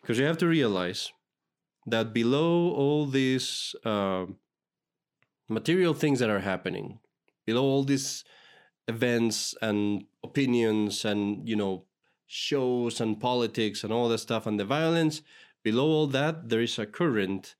Because 0.00 0.18
you 0.18 0.24
have 0.24 0.38
to 0.38 0.46
realize 0.46 1.12
that 1.86 2.12
below 2.12 2.72
all 2.72 3.06
these 3.06 3.74
uh, 3.84 4.26
material 5.48 5.94
things 5.94 6.18
that 6.20 6.30
are 6.30 6.40
happening, 6.40 7.00
below 7.46 7.62
all 7.62 7.84
these 7.84 8.24
events 8.88 9.54
and 9.60 10.04
opinions 10.24 11.04
and, 11.04 11.48
you 11.48 11.56
know, 11.56 11.84
shows 12.26 13.00
and 13.00 13.20
politics 13.20 13.82
and 13.82 13.92
all 13.92 14.08
that 14.08 14.18
stuff 14.18 14.46
and 14.46 14.58
the 14.58 14.64
violence, 14.64 15.22
below 15.62 15.86
all 15.86 16.06
that, 16.06 16.48
there 16.48 16.62
is 16.62 16.78
a 16.78 16.86
current 16.86 17.56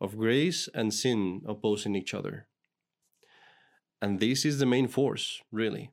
of 0.00 0.16
grace 0.16 0.68
and 0.74 0.92
sin 0.92 1.42
opposing 1.46 1.94
each 1.94 2.14
other. 2.14 2.46
And 4.00 4.18
this 4.18 4.44
is 4.44 4.58
the 4.58 4.66
main 4.66 4.88
force, 4.88 5.42
really. 5.52 5.90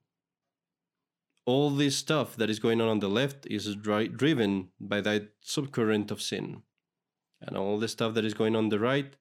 All 1.49 1.71
this 1.71 1.97
stuff 1.97 2.35
that 2.35 2.51
is 2.53 2.59
going 2.59 2.79
on 2.79 2.87
on 2.87 2.99
the 2.99 3.09
left 3.09 3.47
is 3.47 3.75
dri- 3.75 4.07
driven 4.07 4.69
by 4.79 5.01
that 5.01 5.23
subcurrent 5.41 6.11
of 6.11 6.21
sin. 6.21 6.61
And 7.41 7.57
all 7.57 7.79
the 7.79 7.87
stuff 7.87 8.13
that 8.13 8.23
is 8.23 8.35
going 8.35 8.55
on 8.55 8.69
the 8.69 8.77
right 8.77 9.15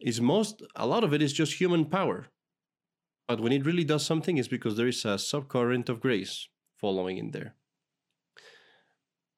is 0.00 0.20
most, 0.20 0.64
a 0.74 0.88
lot 0.88 1.04
of 1.04 1.14
it 1.14 1.22
is 1.22 1.32
just 1.32 1.60
human 1.60 1.84
power. 1.84 2.26
But 3.28 3.38
when 3.38 3.52
it 3.52 3.64
really 3.64 3.84
does 3.84 4.04
something, 4.04 4.38
it's 4.38 4.48
because 4.56 4.76
there 4.76 4.88
is 4.88 5.04
a 5.04 5.22
subcurrent 5.30 5.88
of 5.88 6.00
grace 6.00 6.48
following 6.76 7.16
in 7.16 7.30
there. 7.30 7.54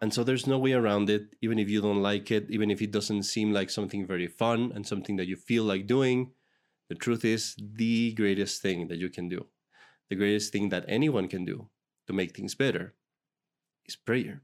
And 0.01 0.15
so 0.15 0.25
there's 0.25 0.47
no 0.47 0.59
way 0.59 0.73
around 0.73 1.11
it, 1.11 1.35
even 1.43 1.59
if 1.59 1.69
you 1.69 1.83
don't 1.83 2.03
like 2.03 2.31
it, 2.31 2.47
even 2.49 2.71
if 2.71 2.81
it 2.81 2.91
doesn't 2.91 3.25
seem 3.25 3.53
like 3.53 3.69
something 3.69 4.07
very 4.07 4.29
fun 4.29 4.73
and 4.75 4.87
something 4.87 5.17
that 5.17 5.29
you 5.29 5.37
feel 5.37 5.65
like 5.65 5.87
doing. 5.87 6.33
The 6.89 6.95
truth 6.95 7.23
is, 7.23 7.55
the 7.61 8.15
greatest 8.15 8.63
thing 8.63 8.89
that 8.89 8.97
you 8.97 9.11
can 9.11 9.29
do, 9.29 9.47
the 10.13 10.17
greatest 10.17 10.53
thing 10.53 10.69
that 10.69 10.85
anyone 10.89 11.27
can 11.27 11.47
do 11.47 11.71
to 12.07 12.13
make 12.13 12.37
things 12.37 12.55
better 12.55 12.93
is 13.87 13.97
prayer. 13.97 14.43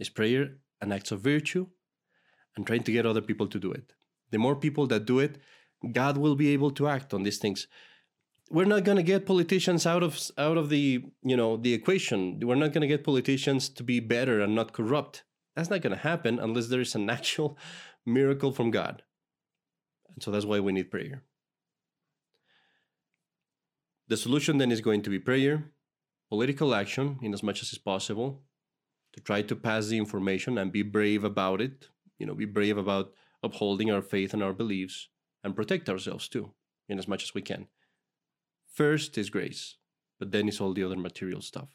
Is 0.00 0.08
prayer 0.08 0.56
an 0.80 0.90
act 0.90 1.12
of 1.12 1.20
virtue 1.20 1.68
and 2.56 2.66
trying 2.66 2.82
to 2.82 2.90
get 2.90 3.06
other 3.06 3.20
people 3.20 3.46
to 3.46 3.60
do 3.60 3.70
it. 3.70 3.92
The 4.32 4.38
more 4.38 4.56
people 4.56 4.88
that 4.88 5.06
do 5.06 5.20
it, 5.20 5.38
God 5.92 6.16
will 6.16 6.34
be 6.34 6.48
able 6.48 6.72
to 6.72 6.88
act 6.88 7.14
on 7.14 7.22
these 7.22 7.38
things. 7.38 7.68
We're 8.50 8.72
not 8.74 8.82
going 8.82 8.96
to 8.96 9.12
get 9.12 9.26
politicians 9.26 9.86
out 9.86 10.02
of 10.02 10.18
out 10.36 10.58
of 10.58 10.70
the, 10.70 11.04
you 11.22 11.36
know, 11.36 11.56
the 11.56 11.72
equation. 11.72 12.40
We're 12.40 12.62
not 12.64 12.72
going 12.72 12.86
to 12.88 12.94
get 12.94 13.04
politicians 13.04 13.68
to 13.78 13.84
be 13.84 14.00
better 14.00 14.40
and 14.40 14.56
not 14.56 14.72
corrupt. 14.72 15.22
That's 15.54 15.70
not 15.70 15.82
going 15.82 15.94
to 15.94 16.08
happen 16.10 16.40
unless 16.40 16.66
there 16.66 16.80
is 16.80 16.96
an 16.96 17.08
actual 17.18 17.56
miracle 18.04 18.50
from 18.50 18.72
God. 18.72 19.04
And 20.12 20.20
so 20.20 20.32
that's 20.32 20.50
why 20.50 20.58
we 20.58 20.72
need 20.72 20.90
prayer. 20.90 21.22
The 24.08 24.16
solution 24.16 24.58
then 24.58 24.70
is 24.70 24.80
going 24.80 25.02
to 25.02 25.10
be 25.10 25.18
prayer, 25.18 25.72
political 26.28 26.74
action 26.74 27.18
in 27.22 27.34
as 27.34 27.42
much 27.42 27.62
as 27.62 27.72
is 27.72 27.78
possible, 27.78 28.42
to 29.12 29.20
try 29.20 29.42
to 29.42 29.56
pass 29.56 29.88
the 29.88 29.98
information 29.98 30.58
and 30.58 30.70
be 30.70 30.82
brave 30.82 31.24
about 31.24 31.60
it. 31.60 31.88
You 32.18 32.26
know, 32.26 32.34
be 32.34 32.44
brave 32.44 32.78
about 32.78 33.12
upholding 33.42 33.90
our 33.90 34.02
faith 34.02 34.32
and 34.32 34.42
our 34.42 34.52
beliefs 34.52 35.08
and 35.42 35.56
protect 35.56 35.88
ourselves 35.88 36.28
too, 36.28 36.52
in 36.88 36.98
as 36.98 37.08
much 37.08 37.22
as 37.22 37.34
we 37.34 37.42
can. 37.42 37.66
First 38.72 39.18
is 39.18 39.30
grace, 39.30 39.76
but 40.18 40.32
then 40.32 40.48
is 40.48 40.60
all 40.60 40.72
the 40.72 40.84
other 40.84 40.96
material 40.96 41.40
stuff. 41.40 41.68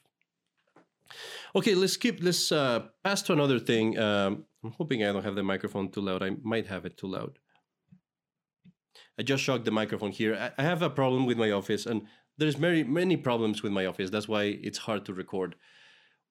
Okay, 1.55 1.75
let's 1.75 1.97
keep 1.97 2.23
let's 2.23 2.51
uh, 2.51 2.87
pass 3.03 3.21
to 3.23 3.33
another 3.33 3.59
thing. 3.59 3.97
Um, 3.99 4.45
I'm 4.63 4.71
hoping 4.71 5.03
I 5.03 5.11
don't 5.11 5.23
have 5.23 5.35
the 5.35 5.43
microphone 5.43 5.89
too 5.89 6.01
loud. 6.01 6.23
I 6.23 6.31
might 6.43 6.67
have 6.67 6.85
it 6.85 6.97
too 6.97 7.07
loud. 7.07 7.39
I 9.19 9.23
just 9.23 9.43
shocked 9.43 9.65
the 9.65 9.71
microphone 9.71 10.11
here. 10.11 10.35
I, 10.35 10.61
I 10.61 10.63
have 10.63 10.81
a 10.81 10.89
problem 10.89 11.25
with 11.25 11.37
my 11.37 11.51
office, 11.51 11.85
and 11.85 12.07
there's 12.37 12.57
many 12.57 12.83
many 12.83 13.17
problems 13.17 13.63
with 13.63 13.71
my 13.71 13.85
office. 13.85 14.09
That's 14.09 14.27
why 14.27 14.43
it's 14.43 14.79
hard 14.79 15.05
to 15.05 15.13
record. 15.13 15.55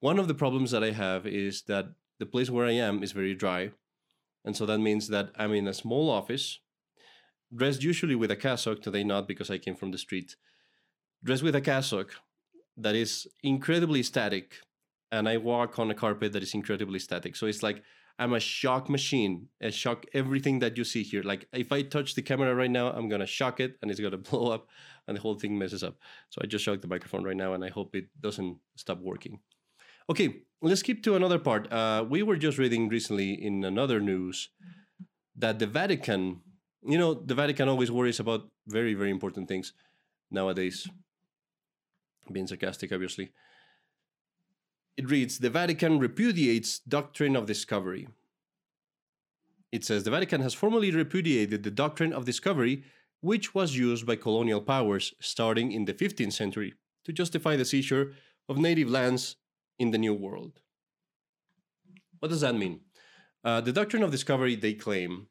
One 0.01 0.19
of 0.19 0.29
the 0.29 0.35
problems 0.35 0.71
that 0.71 0.83
I 0.83 0.93
have 0.93 1.27
is 1.27 1.63
that 1.63 1.87
the 2.19 2.27
place 2.27 2.51
where 2.51 2.67
I 2.67 2.73
am 2.73 3.03
is 3.03 3.13
very 3.13 3.35
dry. 3.35 3.71
And 4.45 4.57
so 4.57 4.65
that 4.67 4.79
means 4.79 5.09
that 5.09 5.31
I'm 5.37 5.53
in 5.53 5.69
a 5.69 5.75
small 5.75 6.11
office, 6.11 6.59
dressed 7.55 7.83
usually 7.83 8.15
with 8.15 8.31
a 8.31 8.37
cassock, 8.37 8.83
today 8.83 9.05
not 9.05 9.29
because 9.29 9.51
I 9.51 9.59
came 9.59 9.77
from 9.77 9.91
the 9.91 9.99
street, 9.99 10.37
dressed 11.23 11.43
with 11.43 11.55
a 11.55 11.61
cassock 11.61 12.15
that 12.77 12.95
is 12.95 13.27
incredibly 13.43 14.03
static. 14.03 14.55
And 15.13 15.29
I 15.29 15.37
walk 15.37 15.79
on 15.79 15.91
a 15.91 15.95
carpet 15.95 16.33
that 16.33 16.43
is 16.43 16.55
incredibly 16.55 16.99
static. 16.99 17.37
So 17.37 17.47
it's 17.47 17.63
like 17.63 17.83
I'm 18.21 18.35
a 18.35 18.41
shock 18.41 18.91
machine. 18.91 19.49
I 19.63 19.71
shock 19.71 20.05
everything 20.13 20.59
that 20.59 20.77
you 20.77 20.85
see 20.85 21.03
here. 21.03 21.23
Like 21.23 21.49
if 21.55 21.73
I 21.73 21.81
touch 21.81 22.15
the 22.15 22.21
camera 22.21 22.55
right 22.55 22.71
now, 22.71 22.91
I'm 22.93 23.09
gonna 23.09 23.27
shock 23.27 23.61
it 23.61 23.79
and 23.81 23.91
it's 23.91 23.99
gonna 23.99 24.19
blow 24.31 24.53
up 24.53 24.69
and 25.09 25.17
the 25.17 25.23
whole 25.23 25.37
thing 25.37 25.59
messes 25.59 25.83
up. 25.83 25.97
So 26.29 26.41
I 26.45 26.47
just 26.47 26.63
shocked 26.63 26.83
the 26.83 26.89
microphone 26.89 27.25
right 27.25 27.37
now 27.37 27.55
and 27.55 27.65
I 27.65 27.71
hope 27.71 27.97
it 27.97 28.09
doesn't 28.21 28.59
stop 28.77 29.01
working. 29.01 29.41
Okay, 30.11 30.43
let's 30.61 30.81
skip 30.81 31.03
to 31.05 31.17
another 31.17 31.39
part. 31.39 31.73
Uh, 31.73 32.05
we 32.07 32.23
were 32.23 32.37
just 32.37 32.59
reading 32.59 32.91
recently 32.91 33.33
in 33.33 33.65
another 33.65 34.01
news 34.01 34.51
that 35.35 35.59
the 35.59 35.67
Vatican, 35.67 36.43
you 36.83 36.99
know, 36.99 37.15
the 37.15 37.35
Vatican 37.35 37.71
always 37.71 37.91
worries 37.91 38.21
about 38.21 38.51
very, 38.67 38.93
very 38.93 39.11
important 39.11 39.49
things 39.49 39.73
nowadays. 40.31 40.87
Being 42.31 42.47
sarcastic, 42.47 42.93
obviously. 42.93 43.33
It 44.97 45.11
reads 45.11 45.39
The 45.39 45.51
Vatican 45.51 45.99
repudiates 45.99 46.79
doctrine 46.81 47.37
of 47.37 47.47
discovery. 47.47 48.09
It 49.73 49.85
says 49.85 50.03
the 50.03 50.11
Vatican 50.11 50.41
has 50.41 50.55
formally 50.55 50.91
repudiated 50.91 51.63
the 51.63 51.71
doctrine 51.71 52.13
of 52.13 52.25
discovery, 52.25 52.83
which 53.21 53.55
was 53.55 53.77
used 53.77 54.05
by 54.07 54.17
colonial 54.17 54.61
powers 54.61 55.15
starting 55.21 55.73
in 55.73 55.85
the 55.85 55.95
15th 55.95 56.33
century 56.33 56.75
to 57.05 57.13
justify 57.13 57.57
the 57.57 57.65
seizure 57.65 58.13
of 58.49 58.59
native 58.59 58.91
lands 58.91 59.37
in 59.79 59.91
the 59.91 59.99
New 59.99 60.15
World. 60.15 60.61
What 62.19 62.29
does 62.29 62.41
that 62.41 62.55
mean? 62.55 62.81
Uh, 63.45 63.61
the 63.61 63.73
doctrine 63.73 64.03
of 64.03 64.11
discovery, 64.11 64.57
they 64.57 64.75
claim, 64.75 65.29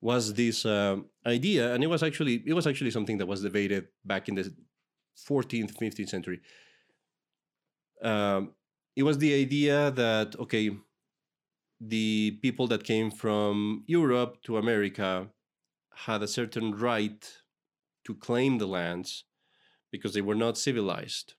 was 0.00 0.34
this 0.34 0.66
uh, 0.66 0.96
idea, 1.26 1.74
and 1.74 1.84
it 1.84 1.86
was 1.86 2.02
actually 2.02 2.42
it 2.46 2.52
was 2.52 2.66
actually 2.66 2.90
something 2.90 3.18
that 3.18 3.26
was 3.26 3.42
debated 3.42 3.88
back 4.04 4.28
in 4.28 4.34
the 4.34 4.52
14th, 5.28 5.76
15th 5.76 6.08
century. 6.08 6.40
Um, 8.02 8.52
it 9.00 9.04
was 9.04 9.18
the 9.18 9.34
idea 9.34 9.90
that 9.90 10.36
okay, 10.38 10.66
the 11.80 12.38
people 12.42 12.66
that 12.68 12.84
came 12.84 13.10
from 13.10 13.84
Europe 13.86 14.42
to 14.44 14.58
America 14.58 15.28
had 16.06 16.22
a 16.22 16.28
certain 16.28 16.68
right 16.74 17.22
to 18.06 18.14
claim 18.14 18.58
the 18.58 18.66
lands 18.66 19.24
because 19.92 20.12
they 20.14 20.20
were 20.28 20.40
not 20.44 20.56
civilized 20.56 21.34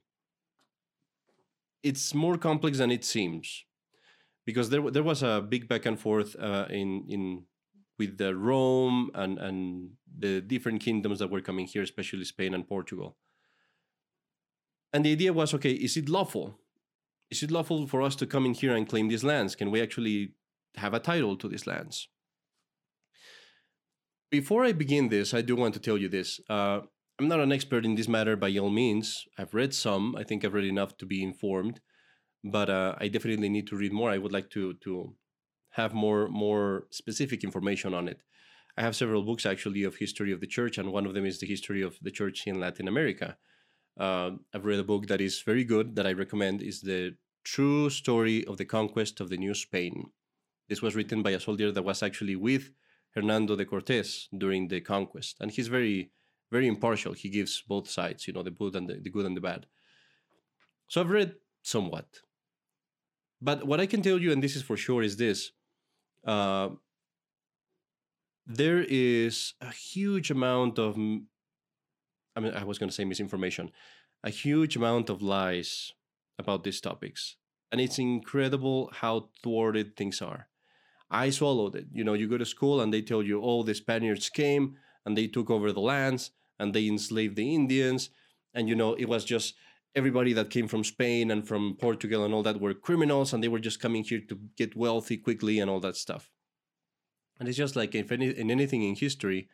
it's 1.84 2.14
more 2.14 2.38
complex 2.38 2.78
than 2.78 2.92
it 2.92 3.04
seems 3.04 3.66
because 4.46 4.70
there 4.70 4.90
there 4.92 5.04
was 5.04 5.24
a 5.24 5.46
big 5.48 5.68
back 5.68 5.86
and 5.86 6.00
forth 6.00 6.36
uh, 6.40 6.66
in 6.70 7.06
in 7.08 7.44
with 7.98 8.18
the 8.18 8.36
Rome 8.36 9.12
and 9.14 9.38
and 9.40 9.92
the 10.20 10.42
different 10.42 10.82
kingdoms 10.82 11.20
that 11.20 11.30
were 11.30 11.42
coming 11.42 11.66
here, 11.68 11.84
especially 11.84 12.26
Spain 12.26 12.54
and 12.54 12.68
Portugal. 12.68 13.18
And 14.94 15.06
the 15.06 15.14
idea 15.14 15.32
was, 15.32 15.54
okay, 15.54 15.72
is 15.72 15.96
it 15.96 16.10
lawful? 16.10 16.60
Is 17.32 17.42
it 17.42 17.50
lawful 17.50 17.88
for 17.88 18.02
us 18.02 18.16
to 18.18 18.28
come 18.28 18.46
in 18.46 18.54
here 18.54 18.76
and 18.76 18.88
claim 18.88 19.08
these 19.08 19.24
lands? 19.24 19.56
Can 19.56 19.72
we 19.72 19.82
actually 19.82 20.34
have 20.76 20.94
a 20.94 21.00
title 21.00 21.38
to 21.38 21.48
these 21.48 21.66
lands? 21.66 22.10
Before 24.30 24.66
I 24.66 24.74
begin 24.74 25.10
this, 25.10 25.34
I 25.34 25.42
do 25.42 25.56
want 25.56 25.74
to 25.74 25.80
tell 25.80 25.98
you 25.98 26.10
this. 26.10 26.42
Uh, 26.50 26.82
I'm 27.18 27.28
not 27.30 27.40
an 27.40 27.52
expert 27.52 27.86
in 27.86 27.96
this 27.96 28.08
matter 28.08 28.36
by 28.36 28.56
all 28.58 28.70
means. 28.70 29.26
I've 29.38 29.54
read 29.54 29.74
some. 29.74 30.16
I 30.18 30.24
think 30.24 30.44
I've 30.44 30.54
read 30.54 30.66
enough 30.66 30.98
to 30.98 31.06
be 31.06 31.24
informed, 31.24 31.80
but 32.44 32.70
uh, 32.70 32.96
I 33.00 33.08
definitely 33.08 33.50
need 33.50 33.68
to 33.68 33.78
read 33.78 33.94
more. 33.94 34.10
I 34.10 34.18
would 34.18 34.32
like 34.32 34.50
to 34.52 34.74
to 34.86 35.16
have 35.72 35.94
more 35.94 36.28
more 36.28 36.88
specific 36.90 37.44
information 37.44 37.94
on 37.94 38.08
it. 38.08 38.22
I 38.78 38.82
have 38.82 38.96
several 38.96 39.24
books 39.24 39.46
actually 39.46 39.84
of 39.84 39.98
history 39.98 40.32
of 40.32 40.42
the 40.42 40.48
church, 40.48 40.78
and 40.78 40.92
one 40.92 41.06
of 41.06 41.14
them 41.14 41.26
is 41.26 41.40
the 41.40 41.48
history 41.48 41.82
of 41.82 41.98
the 42.02 42.12
church 42.12 42.48
in 42.48 42.60
Latin 42.60 42.88
America. 42.88 43.38
Uh, 43.98 44.32
I've 44.54 44.66
read 44.66 44.80
a 44.80 44.84
book 44.84 45.08
that 45.08 45.22
is 45.22 45.42
very 45.42 45.64
good 45.64 45.96
that 45.96 46.08
I 46.08 46.14
recommend. 46.14 46.62
is 46.62 46.82
the 46.82 47.16
True 47.44 47.90
Story 47.90 48.46
of 48.46 48.58
the 48.58 48.66
Conquest 48.66 49.20
of 49.20 49.30
the 49.30 49.38
New 49.38 49.54
Spain. 49.54 50.12
This 50.70 50.82
was 50.82 50.96
written 50.96 51.22
by 51.22 51.32
a 51.32 51.40
soldier 51.40 51.72
that 51.72 51.84
was 51.84 52.04
actually 52.04 52.36
with 52.36 52.72
Hernando 53.16 53.56
de 53.56 53.66
Cortes 53.66 54.30
during 54.38 54.68
the 54.68 54.80
conquest, 54.82 55.38
and 55.42 55.52
he's 55.52 55.68
very 55.68 56.12
very 56.52 56.68
impartial. 56.68 57.14
He 57.14 57.30
gives 57.30 57.64
both 57.66 57.90
sides, 57.90 58.28
you 58.28 58.34
know, 58.34 58.44
the 58.44 58.52
good 58.52 58.76
and 58.76 58.88
the, 58.88 58.96
the 58.96 59.10
good 59.10 59.26
and 59.26 59.36
the 59.36 59.42
bad. 59.42 59.66
So 60.88 61.02
I've 61.02 61.10
read 61.10 61.36
somewhat. 61.64 62.06
But 63.42 63.66
what 63.66 63.80
I 63.80 63.86
can 63.86 64.02
tell 64.02 64.20
you, 64.20 64.32
and 64.32 64.44
this 64.44 64.56
is 64.56 64.62
for 64.62 64.78
sure, 64.78 65.02
is 65.02 65.16
this. 65.18 65.52
Uh, 66.26 66.70
there 68.46 68.86
is 68.88 69.54
a 69.62 69.72
huge 69.72 70.30
amount 70.30 70.78
of, 70.78 70.98
I 72.36 72.40
mean, 72.40 72.54
I 72.54 72.64
was 72.64 72.78
going 72.78 72.90
to 72.90 72.96
say 72.96 73.06
misinformation, 73.06 73.72
a 74.24 74.30
huge 74.30 74.76
amount 74.76 75.10
of 75.10 75.22
lies 75.22 75.94
about 76.40 76.64
these 76.64 76.82
topics. 76.82 77.36
And 77.72 77.80
it's 77.80 78.00
incredible 78.00 78.90
how 78.94 79.30
thwarted 79.44 79.96
things 79.96 80.22
are. 80.22 80.48
I 81.10 81.30
swallowed 81.30 81.76
it. 81.76 81.88
You 81.92 82.04
know, 82.04 82.14
you 82.14 82.28
go 82.28 82.38
to 82.38 82.46
school 82.46 82.82
and 82.82 82.94
they 82.94 83.02
tell 83.02 83.22
you, 83.22 83.42
oh, 83.44 83.64
the 83.64 83.76
Spaniards 83.76 84.30
came 84.30 84.78
and 85.06 85.18
they 85.18 85.28
took 85.28 85.50
over 85.50 85.72
the 85.72 85.82
lands 85.82 86.32
and 86.60 86.74
they 86.74 86.88
enslaved 86.88 87.36
the 87.36 87.54
Indians. 87.54 88.10
And, 88.54 88.70
you 88.70 88.76
know, 88.76 88.94
it 88.94 89.10
was 89.10 89.26
just 89.26 89.56
everybody 89.96 90.34
that 90.34 90.50
came 90.50 90.68
from 90.68 90.84
Spain 90.84 91.32
and 91.32 91.46
from 91.46 91.76
Portugal 91.80 92.24
and 92.24 92.34
all 92.34 92.44
that 92.44 92.62
were 92.62 92.74
criminals 92.74 93.34
and 93.34 93.44
they 93.44 93.50
were 93.50 93.60
just 93.60 93.82
coming 93.82 94.04
here 94.04 94.22
to 94.30 94.40
get 94.58 94.76
wealthy 94.76 95.18
quickly 95.18 95.60
and 95.60 95.70
all 95.70 95.82
that 95.82 95.98
stuff. 95.98 96.30
And 97.40 97.50
it's 97.50 97.58
just 97.58 97.76
like 97.76 97.96
if 97.96 98.12
any, 98.12 98.30
in 98.30 98.52
anything 98.52 98.84
in 98.84 98.96
history, 98.96 99.50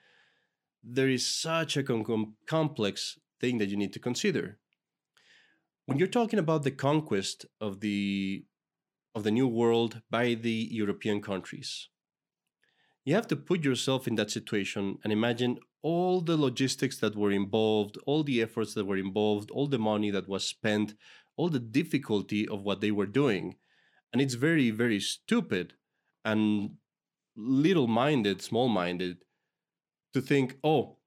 there 0.90 1.10
is 1.10 1.28
such 1.28 1.76
a 1.76 1.84
com- 1.84 2.36
complex 2.48 3.20
thing 3.42 3.58
that 3.58 3.70
you 3.70 3.78
need 3.78 3.94
to 3.94 4.00
consider. 4.00 4.58
When 5.86 6.00
you're 6.00 6.08
talking 6.08 6.40
about 6.40 6.64
the 6.64 6.72
conquest 6.72 7.46
of 7.60 7.82
the 7.82 8.46
of 9.14 9.24
the 9.24 9.32
new 9.32 9.48
world 9.48 10.02
by 10.12 10.36
the 10.36 10.68
European 10.72 11.22
countries, 11.22 11.90
you 13.04 13.16
have 13.16 13.28
to 13.28 13.36
put 13.36 13.64
yourself 13.64 14.08
in 14.08 14.16
that 14.16 14.30
situation 14.30 15.00
and 15.04 15.12
imagine 15.12 15.58
all 15.82 16.22
the 16.22 16.38
logistics 16.38 16.98
that 17.00 17.16
were 17.16 17.32
involved, 17.32 17.98
all 18.06 18.24
the 18.24 18.42
efforts 18.42 18.74
that 18.76 18.86
were 18.86 18.98
involved, 18.98 19.50
all 19.52 19.68
the 19.68 19.80
money 19.80 20.12
that 20.12 20.28
was 20.28 20.48
spent, 20.48 20.94
all 21.36 21.50
the 21.50 21.60
difficulty 21.60 22.48
of 22.48 22.62
what 22.62 22.80
they 22.80 22.92
were 22.92 23.08
doing. 23.08 23.56
And 24.12 24.22
it's 24.22 24.36
very, 24.36 24.70
very 24.70 25.00
stupid 25.00 25.74
and 26.24 26.72
little 27.36 27.88
minded, 27.88 28.42
small 28.42 28.70
minded 28.70 29.18
to 30.18 30.22
think, 30.22 30.58
oh, 30.64 30.98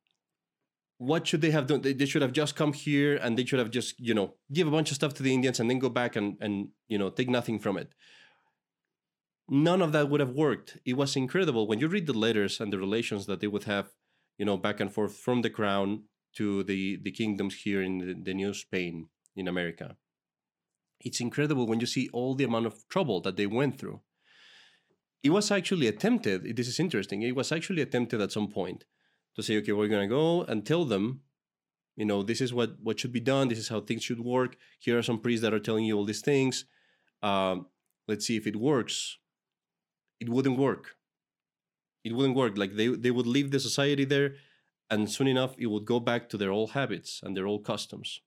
what 0.99 1.27
should 1.27 1.41
they 1.41 1.51
have 1.51 1.67
done? 1.67 1.81
They, 1.81 1.95
they, 1.95 2.07
should 2.07 2.23
have 2.23 2.33
just 2.33 2.55
come 2.55 2.73
here 2.73 3.17
and 3.17 3.37
they 3.37 3.45
should 3.45 3.59
have 3.59 3.71
just, 3.71 3.99
you 3.99 4.15
know, 4.15 4.35
give 4.53 4.69
a 4.69 4.71
bunch 4.71 4.91
of 4.91 4.97
stuff 4.97 5.15
to 5.15 5.23
the 5.23 5.35
Indians 5.35 5.59
and 5.59 5.69
then 5.69 5.79
go 5.79 5.89
back 5.89 6.15
and, 6.15 6.37
and 6.41 6.69
you 6.89 6.99
know, 6.99 7.11
take 7.11 7.29
nothing 7.29 7.59
from 7.59 7.77
it. 7.77 7.93
None 9.49 9.83
of 9.83 9.93
that 9.93 10.09
would 10.09 10.21
have 10.21 10.35
worked. 10.47 10.77
It 10.85 10.97
was 10.97 11.17
incredible. 11.17 11.67
When 11.67 11.81
you 11.81 11.89
read 11.89 12.07
the 12.07 12.23
letters 12.27 12.61
and 12.61 12.73
the 12.73 12.79
relations 12.79 13.27
that 13.27 13.41
they 13.41 13.49
would 13.49 13.65
have, 13.65 13.87
you 14.39 14.45
know, 14.45 14.57
back 14.57 14.79
and 14.79 14.93
forth 14.93 15.17
from 15.17 15.43
the 15.43 15.51
crown 15.51 16.05
to 16.37 16.63
the, 16.63 17.01
the 17.03 17.11
kingdoms 17.11 17.55
here 17.65 17.83
in 17.83 17.99
the, 17.99 18.15
the 18.27 18.35
New 18.35 18.55
Spain 18.55 19.09
in 19.35 19.49
America. 19.49 19.97
It's 21.01 21.21
incredible 21.21 21.67
when 21.67 21.81
you 21.81 21.87
see 21.87 22.09
all 22.13 22.35
the 22.35 22.45
amount 22.45 22.67
of 22.67 22.87
trouble 22.89 23.21
that 23.23 23.37
they 23.37 23.47
went 23.47 23.79
through. 23.79 24.01
It 25.23 25.31
was 25.31 25.51
actually 25.51 25.87
attempted, 25.87 26.57
this 26.57 26.69
is 26.69 26.79
interesting, 26.79 27.23
it 27.23 27.35
was 27.35 27.51
actually 27.51 27.83
attempted 27.83 28.21
at 28.21 28.33
some 28.33 28.49
point 28.49 28.85
to 29.37 29.43
say, 29.43 29.57
okay, 29.59 29.73
we're 29.73 29.89
going 29.89 30.09
to 30.09 30.15
go 30.15 30.43
and 30.43 30.67
tell 30.67 30.85
them, 30.85 31.21
you 31.97 32.05
know, 32.05 32.23
this 32.23 32.41
is 32.41 32.53
what, 32.53 32.77
what 32.83 32.99
should 32.99 33.13
be 33.13 33.21
done. 33.21 33.49
This 33.49 33.59
is 33.59 33.69
how 33.69 33.81
things 33.81 34.03
should 34.03 34.21
work. 34.21 34.57
Here 34.79 34.99
are 34.99 35.03
some 35.03 35.19
priests 35.19 35.43
that 35.43 35.55
are 35.55 35.61
telling 35.61 35.85
you 35.85 35.97
all 35.97 36.05
these 36.05 36.23
things. 36.23 36.65
Um, 37.23 37.67
let's 38.09 38.27
see 38.27 38.37
if 38.37 38.47
it 38.47 38.57
works. 38.57 39.19
It 40.19 40.29
wouldn't 40.29 40.59
work. 40.59 40.97
It 42.05 42.15
wouldn't 42.15 42.37
work. 42.37 42.57
Like 42.57 42.77
they, 42.77 42.89
they 42.89 43.11
would 43.11 43.27
leave 43.27 43.51
the 43.51 43.61
society 43.61 44.05
there, 44.05 44.35
and 44.89 45.11
soon 45.11 45.27
enough, 45.27 45.55
it 45.59 45.67
would 45.67 45.85
go 45.85 46.01
back 46.01 46.29
to 46.31 46.37
their 46.37 46.51
old 46.51 46.73
habits 46.73 47.21
and 47.23 47.37
their 47.37 47.47
old 47.47 47.65
customs. 47.65 48.21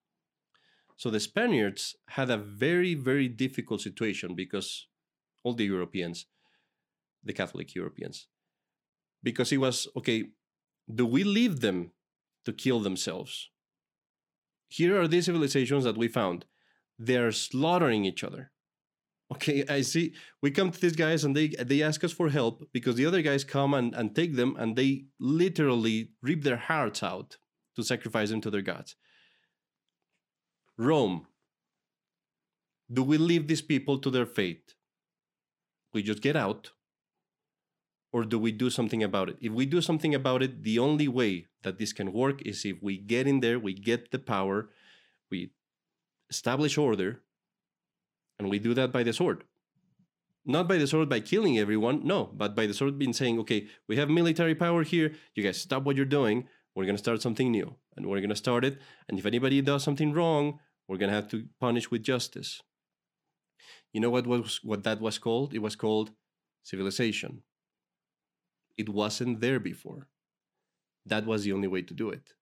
So 0.95 1.09
the 1.09 1.19
Spaniards 1.19 1.95
had 2.09 2.29
a 2.29 2.37
very, 2.37 2.93
very 2.93 3.27
difficult 3.27 3.81
situation 3.81 4.35
because 4.35 4.87
all 5.43 5.53
the 5.53 5.65
Europeans, 5.65 6.27
the 7.23 7.33
Catholic 7.33 7.73
Europeans, 7.75 8.27
because 9.23 9.51
it 9.51 9.57
was 9.57 9.87
okay, 9.97 10.25
do 10.93 11.05
we 11.05 11.23
leave 11.23 11.61
them 11.61 11.91
to 12.45 12.53
kill 12.53 12.79
themselves? 12.79 13.49
Here 14.67 14.99
are 14.99 15.07
these 15.07 15.25
civilizations 15.25 15.83
that 15.83 15.97
we 15.97 16.07
found. 16.07 16.45
They're 16.97 17.31
slaughtering 17.31 18.05
each 18.05 18.23
other. 18.23 18.51
Okay, 19.31 19.63
I 19.67 19.81
see. 19.81 20.13
We 20.41 20.51
come 20.51 20.71
to 20.71 20.79
these 20.79 20.95
guys 20.95 21.23
and 21.23 21.35
they 21.35 21.47
they 21.47 21.81
ask 21.81 22.03
us 22.03 22.11
for 22.11 22.29
help 22.29 22.69
because 22.71 22.95
the 22.95 23.05
other 23.05 23.21
guys 23.21 23.43
come 23.43 23.73
and, 23.73 23.93
and 23.95 24.15
take 24.15 24.35
them 24.35 24.55
and 24.57 24.75
they 24.75 25.05
literally 25.19 26.11
rip 26.21 26.43
their 26.43 26.57
hearts 26.57 27.01
out 27.01 27.37
to 27.75 27.83
sacrifice 27.83 28.29
them 28.29 28.41
to 28.41 28.51
their 28.51 28.61
gods. 28.61 28.95
Rome. 30.77 31.27
Do 32.91 33.01
we 33.01 33.17
leave 33.17 33.47
these 33.47 33.61
people 33.61 33.97
to 33.99 34.09
their 34.11 34.25
fate? 34.25 34.75
We 35.93 36.03
just 36.03 36.21
get 36.21 36.35
out 36.35 36.71
or 38.13 38.23
do 38.23 38.37
we 38.37 38.51
do 38.51 38.69
something 38.69 39.01
about 39.03 39.27
it? 39.27 39.37
If 39.41 39.51
we 39.51 39.65
do 39.65 39.81
something 39.81 40.13
about 40.13 40.43
it, 40.43 40.61
the 40.63 40.77
only 40.77 41.07
way 41.07 41.47
that 41.63 41.79
this 41.79 41.91
can 41.91 42.13
work 42.13 42.43
is 42.43 42.63
if 42.63 42.81
we 42.81 42.95
get 42.95 43.27
in 43.27 43.39
there, 43.39 43.57
we 43.57 43.73
get 43.73 44.11
the 44.11 44.19
power, 44.19 44.69
we 45.31 45.49
establish 46.29 46.77
order, 46.77 47.21
and 48.37 48.49
we 48.49 48.59
do 48.59 48.75
that 48.75 48.91
by 48.91 49.01
the 49.01 49.13
sword. 49.13 49.43
Not 50.45 50.67
by 50.67 50.77
the 50.77 50.85
sword 50.85 51.09
by 51.09 51.21
killing 51.21 51.57
everyone, 51.57 52.05
no, 52.05 52.25
but 52.25 52.55
by 52.55 52.67
the 52.67 52.73
sword 52.73 52.99
being 52.99 53.13
saying, 53.13 53.39
okay, 53.39 53.67
we 53.87 53.95
have 53.95 54.09
military 54.09 54.53
power 54.53 54.83
here, 54.83 55.13
you 55.33 55.43
guys 55.43 55.59
stop 55.59 55.83
what 55.83 55.95
you're 55.95 56.05
doing, 56.05 56.47
we're 56.75 56.85
gonna 56.85 56.97
start 56.99 57.21
something 57.21 57.51
new, 57.51 57.75
and 57.97 58.05
we're 58.05 58.21
gonna 58.21 58.35
start 58.35 58.63
it, 58.63 58.77
and 59.09 59.17
if 59.17 59.25
anybody 59.25 59.61
does 59.61 59.83
something 59.83 60.13
wrong, 60.13 60.59
we're 60.87 60.97
gonna 60.97 61.13
have 61.13 61.29
to 61.29 61.47
punish 61.59 61.89
with 61.89 62.03
justice. 62.03 62.61
You 63.91 64.01
know 64.01 64.09
what 64.11 64.27
was 64.27 64.59
what 64.63 64.83
that 64.83 65.01
was 65.01 65.17
called? 65.17 65.53
It 65.53 65.59
was 65.59 65.75
called 65.75 66.11
civilization 66.63 67.43
it 68.77 68.89
wasn't 68.89 69.41
there 69.41 69.59
before. 69.59 70.07
That 71.05 71.25
was 71.25 71.43
the 71.43 71.53
only 71.53 71.67
way 71.67 71.81
to 71.81 71.93
do 71.93 72.09
it. 72.09 72.33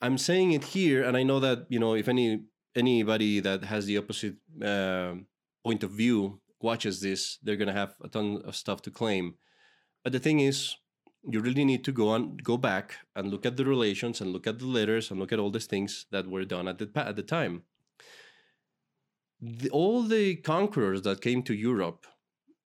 I'm 0.00 0.18
saying 0.18 0.52
it 0.52 0.64
here, 0.64 1.04
and 1.04 1.16
I 1.16 1.22
know 1.22 1.40
that 1.40 1.66
you 1.68 1.78
know 1.78 1.94
if 1.94 2.08
any 2.08 2.42
anybody 2.74 3.40
that 3.40 3.64
has 3.64 3.86
the 3.86 3.98
opposite 3.98 4.36
uh, 4.62 5.14
point 5.64 5.82
of 5.82 5.90
view 5.90 6.40
watches 6.60 7.00
this, 7.00 7.38
they're 7.42 7.56
gonna 7.56 7.72
have 7.72 7.94
a 8.02 8.08
ton 8.08 8.42
of 8.44 8.56
stuff 8.56 8.82
to 8.82 8.90
claim. 8.90 9.34
But 10.02 10.12
the 10.12 10.18
thing 10.18 10.40
is, 10.40 10.76
you 11.28 11.40
really 11.40 11.64
need 11.64 11.84
to 11.84 11.92
go 11.92 12.08
on, 12.08 12.36
go 12.38 12.56
back 12.56 12.96
and 13.14 13.30
look 13.30 13.46
at 13.46 13.56
the 13.56 13.64
relations 13.64 14.20
and 14.20 14.32
look 14.32 14.46
at 14.46 14.58
the 14.58 14.66
letters 14.66 15.10
and 15.10 15.20
look 15.20 15.32
at 15.32 15.38
all 15.38 15.50
these 15.50 15.66
things 15.66 16.06
that 16.10 16.28
were 16.28 16.44
done 16.44 16.66
at 16.66 16.78
the 16.78 16.90
at 16.96 17.16
the 17.16 17.22
time. 17.22 17.62
The, 19.40 19.70
all 19.70 20.02
the 20.02 20.36
conquerors 20.36 21.02
that 21.02 21.20
came 21.20 21.42
to 21.44 21.54
Europe, 21.54 22.06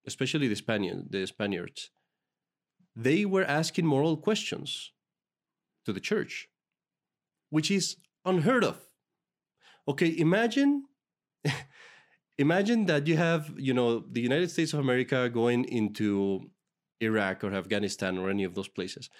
especially 0.07 0.49
the 0.49 0.57
Spaniard, 0.57 1.07
the 1.11 1.27
Spaniards, 1.27 1.91
they 2.97 3.25
were 3.25 3.45
asking 3.45 3.87
moral 3.87 4.17
questions 4.17 4.93
to 5.85 5.93
the 5.93 6.01
church, 6.01 6.49
which 7.51 7.71
is 7.71 7.97
unheard 8.25 8.65
of. 8.65 8.79
Okay, 9.87 10.15
imagine 10.19 10.87
imagine 12.39 12.87
that 12.87 13.07
you 13.07 13.17
have, 13.17 13.53
you 13.57 13.75
know, 13.75 14.01
the 14.11 14.21
United 14.21 14.51
States 14.51 14.73
of 14.73 14.81
America 14.81 15.29
going 15.29 15.65
into 15.65 16.51
Iraq 17.01 17.45
or 17.45 17.53
Afghanistan 17.53 18.19
or 18.19 18.31
any 18.31 18.45
of 18.45 18.55
those 18.55 18.69
places. 18.69 19.11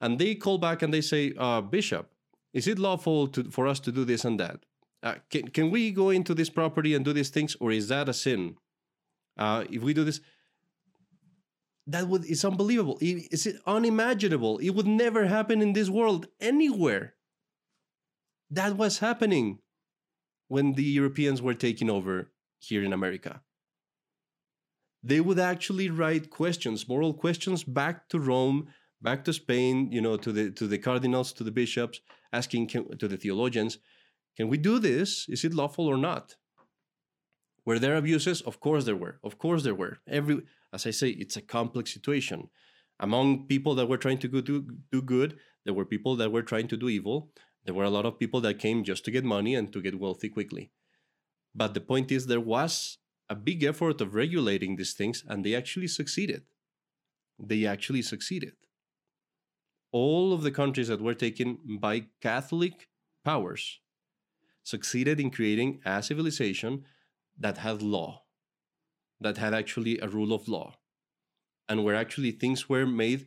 And 0.00 0.18
they 0.18 0.34
call 0.34 0.58
back 0.58 0.82
and 0.82 0.92
they 0.92 1.00
say, 1.00 1.32
uh, 1.38 1.60
Bishop, 1.60 2.10
is 2.52 2.66
it 2.68 2.78
lawful 2.78 3.28
to, 3.28 3.50
for 3.50 3.66
us 3.66 3.80
to 3.80 3.92
do 3.92 4.04
this 4.04 4.24
and 4.24 4.38
that? 4.40 4.60
Uh, 5.02 5.14
can, 5.30 5.48
can 5.48 5.70
we 5.70 5.90
go 5.90 6.10
into 6.10 6.34
this 6.34 6.50
property 6.50 6.94
and 6.94 7.04
do 7.04 7.12
these 7.12 7.30
things, 7.30 7.56
or 7.60 7.70
is 7.70 7.88
that 7.88 8.08
a 8.08 8.14
sin? 8.14 8.56
Uh, 9.36 9.64
if 9.70 9.82
we 9.82 9.92
do 9.92 10.04
this, 10.04 10.20
that 11.86 12.08
would 12.08 12.24
it's 12.24 12.44
unbelievable. 12.44 12.98
It's 13.00 13.46
unimaginable. 13.66 14.58
It 14.58 14.70
would 14.70 14.86
never 14.86 15.26
happen 15.26 15.62
in 15.62 15.72
this 15.72 15.88
world 15.88 16.26
anywhere. 16.40 17.14
That 18.50 18.76
was 18.76 18.98
happening 18.98 19.58
when 20.48 20.74
the 20.74 20.84
europeans 20.84 21.42
were 21.42 21.54
taking 21.54 21.90
over 21.90 22.30
here 22.58 22.84
in 22.84 22.92
america. 22.92 23.42
They 25.02 25.20
would 25.20 25.38
actually 25.38 25.90
write 25.90 26.30
questions 26.30 26.88
moral 26.88 27.14
questions 27.14 27.64
back 27.64 28.08
to 28.10 28.20
rome 28.20 28.68
back 29.02 29.24
to 29.24 29.32
spain 29.32 29.90
you 29.90 30.00
know 30.00 30.16
to 30.16 30.30
the 30.32 30.50
to 30.52 30.66
the 30.66 30.78
cardinals 30.78 31.32
to 31.34 31.44
the 31.44 31.50
bishops 31.50 32.00
asking 32.32 32.68
can, 32.68 32.96
to 32.98 33.08
the 33.08 33.16
theologians 33.16 33.78
can 34.36 34.48
we 34.48 34.58
do 34.58 34.78
this? 34.78 35.26
Is 35.28 35.44
it 35.44 35.54
lawful 35.54 35.86
or 35.86 35.96
not? 35.96 36.36
Were 37.64 37.78
there 37.78 37.96
abuses? 37.96 38.42
Of 38.42 38.60
course 38.60 38.84
there 38.84 38.96
were. 38.96 39.18
Of 39.24 39.38
course 39.38 39.62
there 39.62 39.74
were. 39.74 39.98
Every 40.06 40.42
as 40.72 40.86
I 40.86 40.90
say, 40.90 41.10
it's 41.10 41.36
a 41.36 41.42
complex 41.42 41.92
situation. 41.92 42.48
Among 42.98 43.46
people 43.46 43.74
that 43.74 43.88
were 43.88 43.98
trying 43.98 44.18
to 44.18 44.28
do, 44.28 44.66
do 44.90 45.02
good, 45.02 45.38
there 45.64 45.74
were 45.74 45.84
people 45.84 46.16
that 46.16 46.32
were 46.32 46.42
trying 46.42 46.68
to 46.68 46.76
do 46.76 46.88
evil. 46.88 47.32
There 47.64 47.74
were 47.74 47.84
a 47.84 47.90
lot 47.90 48.06
of 48.06 48.18
people 48.18 48.40
that 48.42 48.58
came 48.58 48.84
just 48.84 49.04
to 49.04 49.10
get 49.10 49.24
money 49.24 49.54
and 49.54 49.72
to 49.72 49.82
get 49.82 49.98
wealthy 49.98 50.28
quickly. 50.28 50.70
But 51.54 51.74
the 51.74 51.80
point 51.80 52.12
is, 52.12 52.26
there 52.26 52.40
was 52.40 52.98
a 53.28 53.34
big 53.34 53.64
effort 53.64 54.00
of 54.00 54.14
regulating 54.14 54.76
these 54.76 54.94
things, 54.94 55.24
and 55.26 55.44
they 55.44 55.54
actually 55.54 55.88
succeeded. 55.88 56.42
They 57.38 57.66
actually 57.66 58.02
succeeded. 58.02 58.52
All 59.92 60.32
of 60.32 60.42
the 60.42 60.50
countries 60.50 60.88
that 60.88 61.00
were 61.00 61.14
taken 61.14 61.58
by 61.80 62.06
Catholic 62.20 62.88
powers 63.24 63.80
succeeded 64.62 65.20
in 65.20 65.30
creating 65.30 65.80
a 65.84 66.02
civilization 66.02 66.84
that 67.38 67.58
had 67.58 67.82
law 67.82 68.25
that 69.20 69.38
had 69.38 69.54
actually 69.54 69.98
a 69.98 70.08
rule 70.08 70.32
of 70.32 70.48
law 70.48 70.74
and 71.68 71.84
where 71.84 71.94
actually 71.94 72.30
things 72.30 72.68
were 72.68 72.86
made 72.86 73.26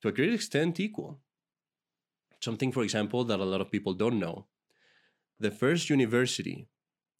to 0.00 0.08
a 0.08 0.12
great 0.12 0.32
extent 0.32 0.80
equal. 0.80 1.20
Something, 2.40 2.72
for 2.72 2.82
example, 2.82 3.24
that 3.24 3.40
a 3.40 3.44
lot 3.44 3.60
of 3.60 3.70
people 3.70 3.94
don't 3.94 4.18
know. 4.18 4.46
The 5.38 5.50
first 5.50 5.88
university 5.88 6.68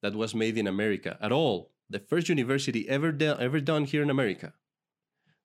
that 0.02 0.14
was 0.14 0.34
made 0.34 0.58
in 0.58 0.66
America 0.66 1.16
at 1.20 1.32
all, 1.32 1.72
the 1.88 2.00
first 2.00 2.28
university 2.28 2.88
ever, 2.88 3.12
de- 3.12 3.40
ever 3.40 3.60
done 3.60 3.84
here 3.84 4.02
in 4.02 4.10
America, 4.10 4.54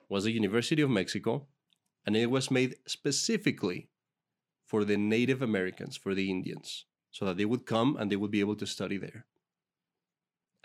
was 0.09 0.23
the 0.23 0.31
University 0.31 0.81
of 0.81 0.89
Mexico, 0.89 1.47
and 2.05 2.15
it 2.15 2.31
was 2.31 2.49
made 2.49 2.75
specifically 2.87 3.89
for 4.65 4.83
the 4.83 4.97
Native 4.97 5.41
Americans, 5.41 5.95
for 5.95 6.15
the 6.15 6.29
Indians, 6.29 6.85
so 7.11 7.25
that 7.25 7.37
they 7.37 7.45
would 7.45 7.65
come 7.65 7.97
and 7.97 8.11
they 8.11 8.15
would 8.15 8.31
be 8.31 8.39
able 8.39 8.55
to 8.55 8.65
study 8.65 8.97
there. 8.97 9.25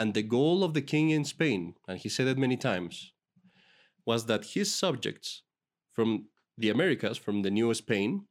And 0.02 0.14
the 0.14 0.22
goal 0.24 0.64
of 0.64 0.74
the 0.74 0.82
king 0.82 1.10
in 1.10 1.24
Spain, 1.24 1.76
and 1.86 1.96
he 1.96 2.08
said 2.08 2.26
it 2.26 2.36
many 2.36 2.56
times, 2.56 3.12
was 4.04 4.26
that 4.26 4.46
his 4.46 4.74
subjects 4.74 5.42
from 5.92 6.24
the 6.58 6.70
Americas, 6.70 7.18
from 7.18 7.42
the 7.42 7.52
New 7.52 7.72
Spain, 7.72 8.26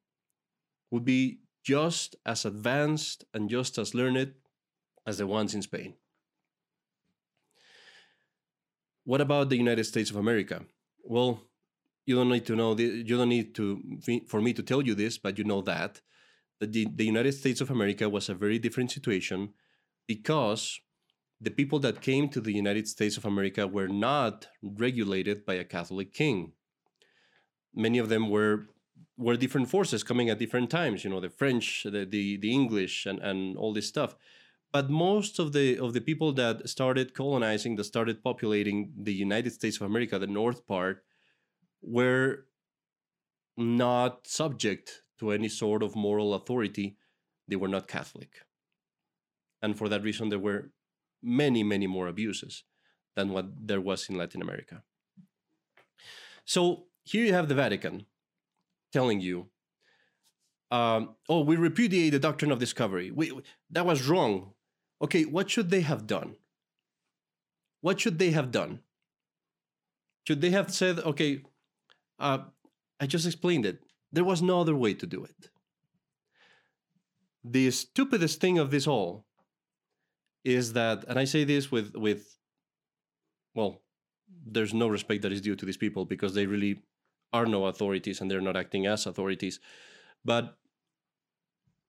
would 0.91 1.05
be 1.05 1.39
just 1.63 2.17
as 2.25 2.43
advanced 2.43 3.23
and 3.33 3.49
just 3.49 3.77
as 3.77 3.95
learned 3.95 4.33
as 5.07 5.19
the 5.19 5.25
ones 5.25 5.55
in 5.55 5.61
Spain. 5.61 5.93
What 9.05 9.21
about 9.21 9.47
the 9.47 9.55
United 9.55 9.85
States 9.85 10.09
of 10.09 10.17
America? 10.17 10.65
Well, 11.05 11.39
you 12.05 12.15
don't 12.15 12.31
need 12.31 12.47
to 12.47 12.55
know. 12.57 12.73
The, 12.73 12.83
you 12.83 13.15
don't 13.15 13.29
need 13.29 13.55
to 13.55 13.79
for 14.27 14.41
me 14.41 14.51
to 14.55 14.61
tell 14.61 14.81
you 14.81 14.93
this, 14.93 15.17
but 15.17 15.37
you 15.37 15.45
know 15.45 15.61
that 15.61 16.01
that 16.59 16.73
the, 16.73 16.85
the 16.93 17.05
United 17.05 17.31
States 17.31 17.61
of 17.61 17.71
America 17.71 18.09
was 18.09 18.27
a 18.27 18.35
very 18.35 18.59
different 18.59 18.91
situation 18.91 19.53
because 20.05 20.81
the 21.41 21.49
people 21.51 21.79
that 21.79 22.01
came 22.01 22.29
to 22.29 22.39
the 22.39 22.53
United 22.53 22.87
States 22.87 23.17
of 23.17 23.25
America 23.25 23.67
were 23.67 23.87
not 23.87 24.47
regulated 24.61 25.43
by 25.43 25.55
a 25.55 25.63
Catholic 25.63 26.13
king. 26.13 26.53
Many 27.73 27.97
of 27.97 28.09
them 28.09 28.29
were 28.29 28.67
were 29.17 29.35
different 29.35 29.69
forces 29.69 30.03
coming 30.03 30.29
at 30.29 30.39
different 30.39 30.69
times. 30.69 31.03
You 31.03 31.09
know, 31.09 31.19
the 31.19 31.29
French, 31.29 31.83
the 31.83 32.05
the, 32.05 32.37
the 32.37 32.51
English, 32.53 33.07
and, 33.07 33.19
and 33.19 33.57
all 33.57 33.73
this 33.73 33.87
stuff. 33.87 34.15
But 34.71 34.89
most 34.89 35.39
of 35.39 35.51
the 35.51 35.79
of 35.79 35.93
the 35.93 36.01
people 36.01 36.31
that 36.33 36.69
started 36.69 37.15
colonizing, 37.15 37.75
that 37.77 37.85
started 37.85 38.23
populating 38.23 38.93
the 38.95 39.13
United 39.13 39.51
States 39.51 39.77
of 39.77 39.83
America, 39.83 40.19
the 40.19 40.27
north 40.27 40.67
part, 40.67 41.03
were 41.81 42.45
not 43.57 44.27
subject 44.27 45.01
to 45.19 45.31
any 45.31 45.49
sort 45.49 45.81
of 45.81 45.95
moral 45.95 46.35
authority. 46.35 46.97
They 47.47 47.55
were 47.55 47.67
not 47.67 47.87
Catholic. 47.87 48.45
And 49.61 49.77
for 49.77 49.89
that 49.89 50.03
reason, 50.03 50.29
there 50.29 50.39
were 50.39 50.71
many, 51.21 51.63
many 51.63 51.87
more 51.87 52.07
abuses 52.07 52.63
than 53.15 53.31
what 53.31 53.67
there 53.67 53.81
was 53.81 54.09
in 54.09 54.17
Latin 54.17 54.41
America. 54.41 54.83
So 56.45 56.85
here 57.03 57.25
you 57.25 57.33
have 57.33 57.47
the 57.47 57.55
Vatican 57.55 58.05
telling 58.91 59.21
you, 59.21 59.47
um, 60.71 61.15
oh, 61.27 61.41
we 61.41 61.57
repudiate 61.57 62.13
the 62.13 62.19
doctrine 62.19 62.51
of 62.51 62.59
discovery. 62.59 63.11
We, 63.11 63.31
that 63.69 63.85
was 63.85 64.07
wrong. 64.07 64.53
Okay, 65.01 65.25
what 65.25 65.49
should 65.49 65.69
they 65.69 65.81
have 65.81 66.07
done? 66.07 66.35
What 67.81 67.99
should 67.99 68.19
they 68.19 68.31
have 68.31 68.51
done? 68.51 68.79
Should 70.27 70.41
they 70.41 70.51
have 70.51 70.71
said, 70.71 70.99
okay, 70.99 71.41
uh, 72.19 72.39
I 72.99 73.07
just 73.07 73.25
explained 73.25 73.65
it. 73.65 73.83
There 74.11 74.23
was 74.23 74.41
no 74.41 74.61
other 74.61 74.75
way 74.75 74.93
to 74.93 75.07
do 75.07 75.23
it. 75.23 75.49
The 77.43 77.71
stupidest 77.71 78.39
thing 78.39 78.59
of 78.59 78.69
this 78.69 78.85
all 78.85 79.25
is 80.43 80.73
that, 80.73 81.05
and 81.07 81.19
I 81.19 81.25
say 81.25 81.43
this 81.43 81.71
with 81.71 81.95
with, 81.95 82.37
well, 83.53 83.81
there's 84.45 84.73
no 84.73 84.87
respect 84.87 85.21
that 85.21 85.31
is 85.31 85.41
due 85.41 85.55
to 85.55 85.65
these 85.65 85.77
people 85.77 86.05
because 86.05 86.33
they 86.33 86.45
really 86.45 86.83
are 87.33 87.45
no 87.45 87.65
authorities 87.65 88.21
and 88.21 88.29
they're 88.29 88.41
not 88.41 88.57
acting 88.57 88.85
as 88.85 89.05
authorities. 89.05 89.59
But 90.23 90.57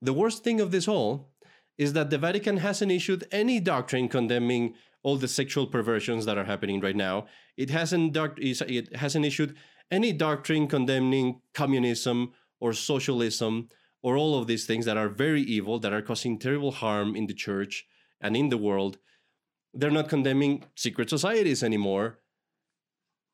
the 0.01 0.13
worst 0.13 0.45
thing 0.45 0.61
of 0.61 0.71
this 0.71 0.89
all 0.89 1.33
is 1.79 1.93
that 1.95 2.11
the 2.11 2.19
Vatican 2.19 2.59
hasn't 2.59 2.93
issued 2.93 3.25
any 3.33 3.61
doctrine 3.61 4.09
condemning 4.09 4.75
all 5.03 5.17
the 5.17 5.29
sexual 5.29 5.67
perversions 5.67 6.27
that 6.27 6.39
are 6.39 6.45
happening 6.45 6.81
right 6.81 6.97
now. 6.97 7.27
It 7.57 7.71
hasn't 7.71 8.13
doc- 8.13 8.39
it 8.39 8.95
hasn't 8.97 9.25
issued 9.25 9.57
any 9.91 10.13
doctrine 10.13 10.69
condemning 10.69 11.41
communism 11.55 12.33
or 12.61 12.73
socialism 12.73 13.69
or 14.03 14.17
all 14.17 14.39
of 14.39 14.47
these 14.47 14.67
things 14.67 14.85
that 14.85 14.97
are 14.97 15.09
very 15.09 15.43
evil 15.43 15.79
that 15.79 15.93
are 15.93 16.03
causing 16.03 16.39
terrible 16.39 16.73
harm 16.73 17.15
in 17.15 17.27
the 17.27 17.35
church 17.35 17.87
and 18.23 18.37
in 18.37 18.49
the 18.49 18.57
world. 18.57 18.99
They're 19.75 19.91
not 19.91 20.09
condemning 20.09 20.65
secret 20.77 21.11
societies 21.11 21.63
anymore. 21.63 22.21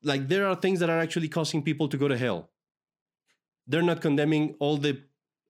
Like 0.03 0.27
there 0.27 0.47
are 0.47 0.55
things 0.55 0.79
that 0.79 0.89
are 0.89 0.99
actually 0.99 1.29
causing 1.29 1.61
people 1.61 1.87
to 1.89 1.97
go 1.97 2.07
to 2.07 2.17
hell. 2.17 2.49
They're 3.67 3.83
not 3.83 4.01
condemning 4.01 4.55
all 4.59 4.77
the 4.77 5.03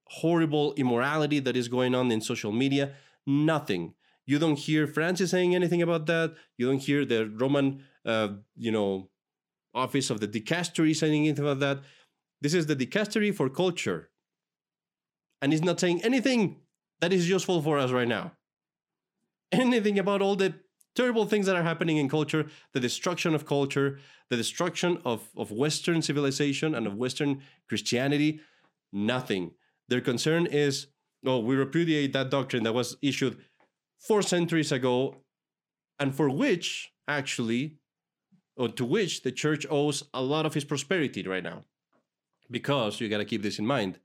horrible 0.08 0.73
immorality 0.73 1.39
that 1.39 1.56
is 1.56 1.67
going 1.67 1.95
on 1.95 2.12
in 2.12 2.19
social 2.21 2.52
media. 2.52 2.93
Nothing. 3.25 3.93
You 4.25 4.39
don't 4.39 4.58
hear 4.58 4.88
francis 4.88 5.32
saying 5.32 5.56
anything 5.56 5.82
about 5.82 6.06
that. 6.08 6.36
You 6.58 6.67
don't 6.67 6.82
hear 6.82 7.06
the 7.06 7.28
roman 7.28 7.84
uh, 8.06 8.30
you 8.56 8.71
know 8.71 9.10
office 9.73 10.10
of 10.10 10.19
the 10.19 10.28
dicastery 10.28 10.95
saying 10.95 11.28
anything 11.28 11.45
about 11.45 11.60
that. 11.60 11.80
This 12.41 12.54
is 12.54 12.65
the 12.65 12.75
dicastery 12.75 13.34
for 13.34 13.49
culture. 13.49 14.10
And 15.41 15.54
he's 15.54 15.63
not 15.63 15.80
saying 15.80 16.04
anything 16.04 16.58
that 16.99 17.13
is 17.13 17.30
useful 17.30 17.62
for 17.62 17.78
us 17.78 17.91
right 17.91 18.08
now 18.08 18.34
anything 19.52 20.00
about 20.00 20.22
all 20.22 20.36
the 20.36 20.54
terrible 20.96 21.26
things 21.26 21.46
that 21.46 21.56
are 21.56 21.64
happening 21.64 21.98
in 21.98 22.10
culture, 22.10 22.48
the 22.74 22.80
destruction 22.80 23.34
of 23.34 23.46
culture, 23.46 24.00
the 24.30 24.38
destruction 24.38 25.00
of, 25.06 25.30
of 25.38 25.52
Western 25.52 26.02
civilization 26.02 26.76
and 26.76 26.86
of 26.86 26.96
Western 26.96 27.42
Christianity, 27.68 28.42
nothing. 28.92 29.52
Their 29.88 30.02
concern 30.02 30.46
is, 30.46 30.88
oh, 31.26 31.40
we 31.40 31.56
repudiate 31.56 32.14
that 32.14 32.30
doctrine 32.30 32.64
that 32.64 32.74
was 32.74 32.98
issued 33.02 33.38
four 33.98 34.22
centuries 34.22 34.72
ago 34.72 35.18
and 36.00 36.16
for 36.16 36.30
which, 36.30 36.92
actually, 37.08 37.78
or 38.56 38.70
to 38.70 38.86
which 38.86 39.24
the 39.24 39.32
church 39.32 39.66
owes 39.70 40.04
a 40.14 40.22
lot 40.22 40.46
of 40.46 40.56
its 40.56 40.66
prosperity 40.66 41.24
right 41.24 41.44
now. 41.44 41.64
Because 42.52 43.00
you 43.00 43.10
got 43.10 43.18
to 43.18 43.26
keep 43.26 43.44
this 43.44 43.60
in 43.60 43.66
mind. 43.66 44.00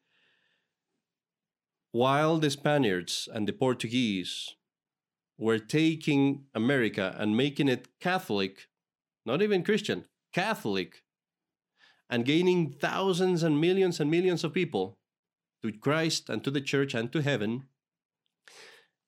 While 1.92 2.38
the 2.38 2.50
Spaniards 2.50 3.28
and 3.32 3.48
the 3.48 3.52
Portuguese 3.52 4.54
were 5.38 5.58
taking 5.58 6.44
America 6.54 7.14
and 7.18 7.36
making 7.36 7.68
it 7.68 7.88
Catholic, 8.00 8.68
not 9.26 9.42
even 9.42 9.64
Christian, 9.64 10.04
Catholic, 10.32 11.02
and 12.08 12.24
gaining 12.24 12.72
thousands 12.72 13.42
and 13.42 13.60
millions 13.60 14.00
and 14.00 14.10
millions 14.10 14.44
of 14.44 14.52
people 14.52 14.98
to 15.62 15.72
Christ 15.72 16.28
and 16.28 16.44
to 16.44 16.50
the 16.50 16.60
church 16.60 16.94
and 16.94 17.10
to 17.12 17.22
heaven, 17.22 17.64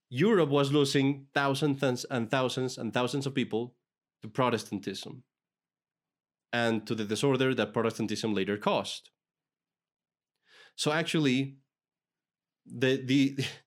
Europe 0.08 0.48
was 0.48 0.72
losing 0.72 1.26
thousands 1.34 2.06
and 2.10 2.30
thousands 2.30 2.78
and 2.78 2.92
thousands 2.92 3.26
of 3.26 3.34
people 3.34 3.74
to 4.22 4.28
Protestantism 4.28 5.24
and 6.52 6.86
to 6.86 6.94
the 6.94 7.04
disorder 7.04 7.54
that 7.54 7.72
Protestantism 7.72 8.32
later 8.32 8.56
caused. 8.56 9.10
So 10.76 10.92
actually, 10.92 11.58
the 12.64 12.96
the 13.04 13.38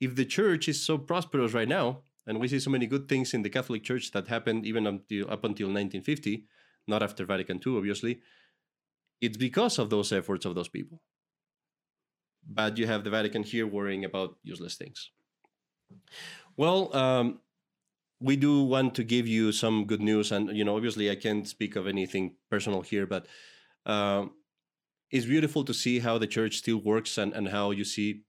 if 0.00 0.14
the 0.14 0.24
church 0.24 0.68
is 0.68 0.82
so 0.82 0.98
prosperous 0.98 1.52
right 1.52 1.68
now, 1.68 2.02
and 2.26 2.40
we 2.40 2.48
see 2.48 2.58
so 2.58 2.70
many 2.70 2.86
good 2.86 3.08
things 3.08 3.34
in 3.34 3.42
the 3.42 3.50
Catholic 3.50 3.84
Church 3.84 4.10
that 4.12 4.28
happened 4.28 4.66
even 4.66 4.86
until, 4.86 5.30
up 5.30 5.44
until 5.44 5.68
1950, 5.68 6.44
not 6.88 7.02
after 7.02 7.24
Vatican 7.24 7.60
II, 7.64 7.76
obviously, 7.76 8.20
it's 9.20 9.36
because 9.36 9.78
of 9.78 9.90
those 9.90 10.12
efforts 10.12 10.44
of 10.44 10.54
those 10.54 10.68
people. 10.68 11.00
But 12.48 12.78
you 12.78 12.86
have 12.86 13.04
the 13.04 13.10
Vatican 13.10 13.42
here 13.42 13.66
worrying 13.66 14.04
about 14.04 14.36
useless 14.42 14.76
things. 14.76 15.10
Well, 16.56 16.94
um, 16.94 17.40
we 18.20 18.36
do 18.36 18.62
want 18.62 18.94
to 18.96 19.04
give 19.04 19.26
you 19.26 19.52
some 19.52 19.84
good 19.84 20.00
news, 20.00 20.32
and 20.32 20.56
you 20.56 20.64
know, 20.64 20.76
obviously, 20.76 21.10
I 21.10 21.16
can't 21.16 21.46
speak 21.46 21.76
of 21.76 21.86
anything 21.86 22.36
personal 22.50 22.82
here, 22.82 23.06
but 23.06 23.26
uh, 23.84 24.26
it's 25.10 25.26
beautiful 25.26 25.64
to 25.64 25.74
see 25.74 25.98
how 25.98 26.18
the 26.18 26.26
church 26.26 26.56
still 26.56 26.78
works 26.78 27.18
and, 27.18 27.32
and 27.32 27.48
how 27.48 27.70
you 27.70 27.84
see 27.84 28.22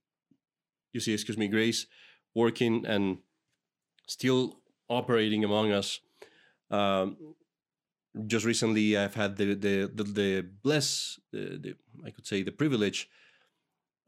you 0.93 0.99
see, 0.99 1.13
excuse 1.13 1.37
me, 1.37 1.47
Grace 1.47 1.85
working 2.35 2.85
and 2.85 3.17
still 4.07 4.59
operating 4.89 5.43
among 5.43 5.71
us. 5.71 5.99
Um, 6.69 7.17
just 8.25 8.45
recently, 8.45 8.97
I've 8.97 9.15
had 9.15 9.37
the 9.37 9.53
the 9.53 9.91
the, 9.93 10.03
the 10.03 10.49
bless, 10.63 11.19
the, 11.31 11.59
the, 11.61 11.75
I 12.05 12.09
could 12.11 12.25
say, 12.25 12.41
the 12.43 12.51
privilege 12.51 13.09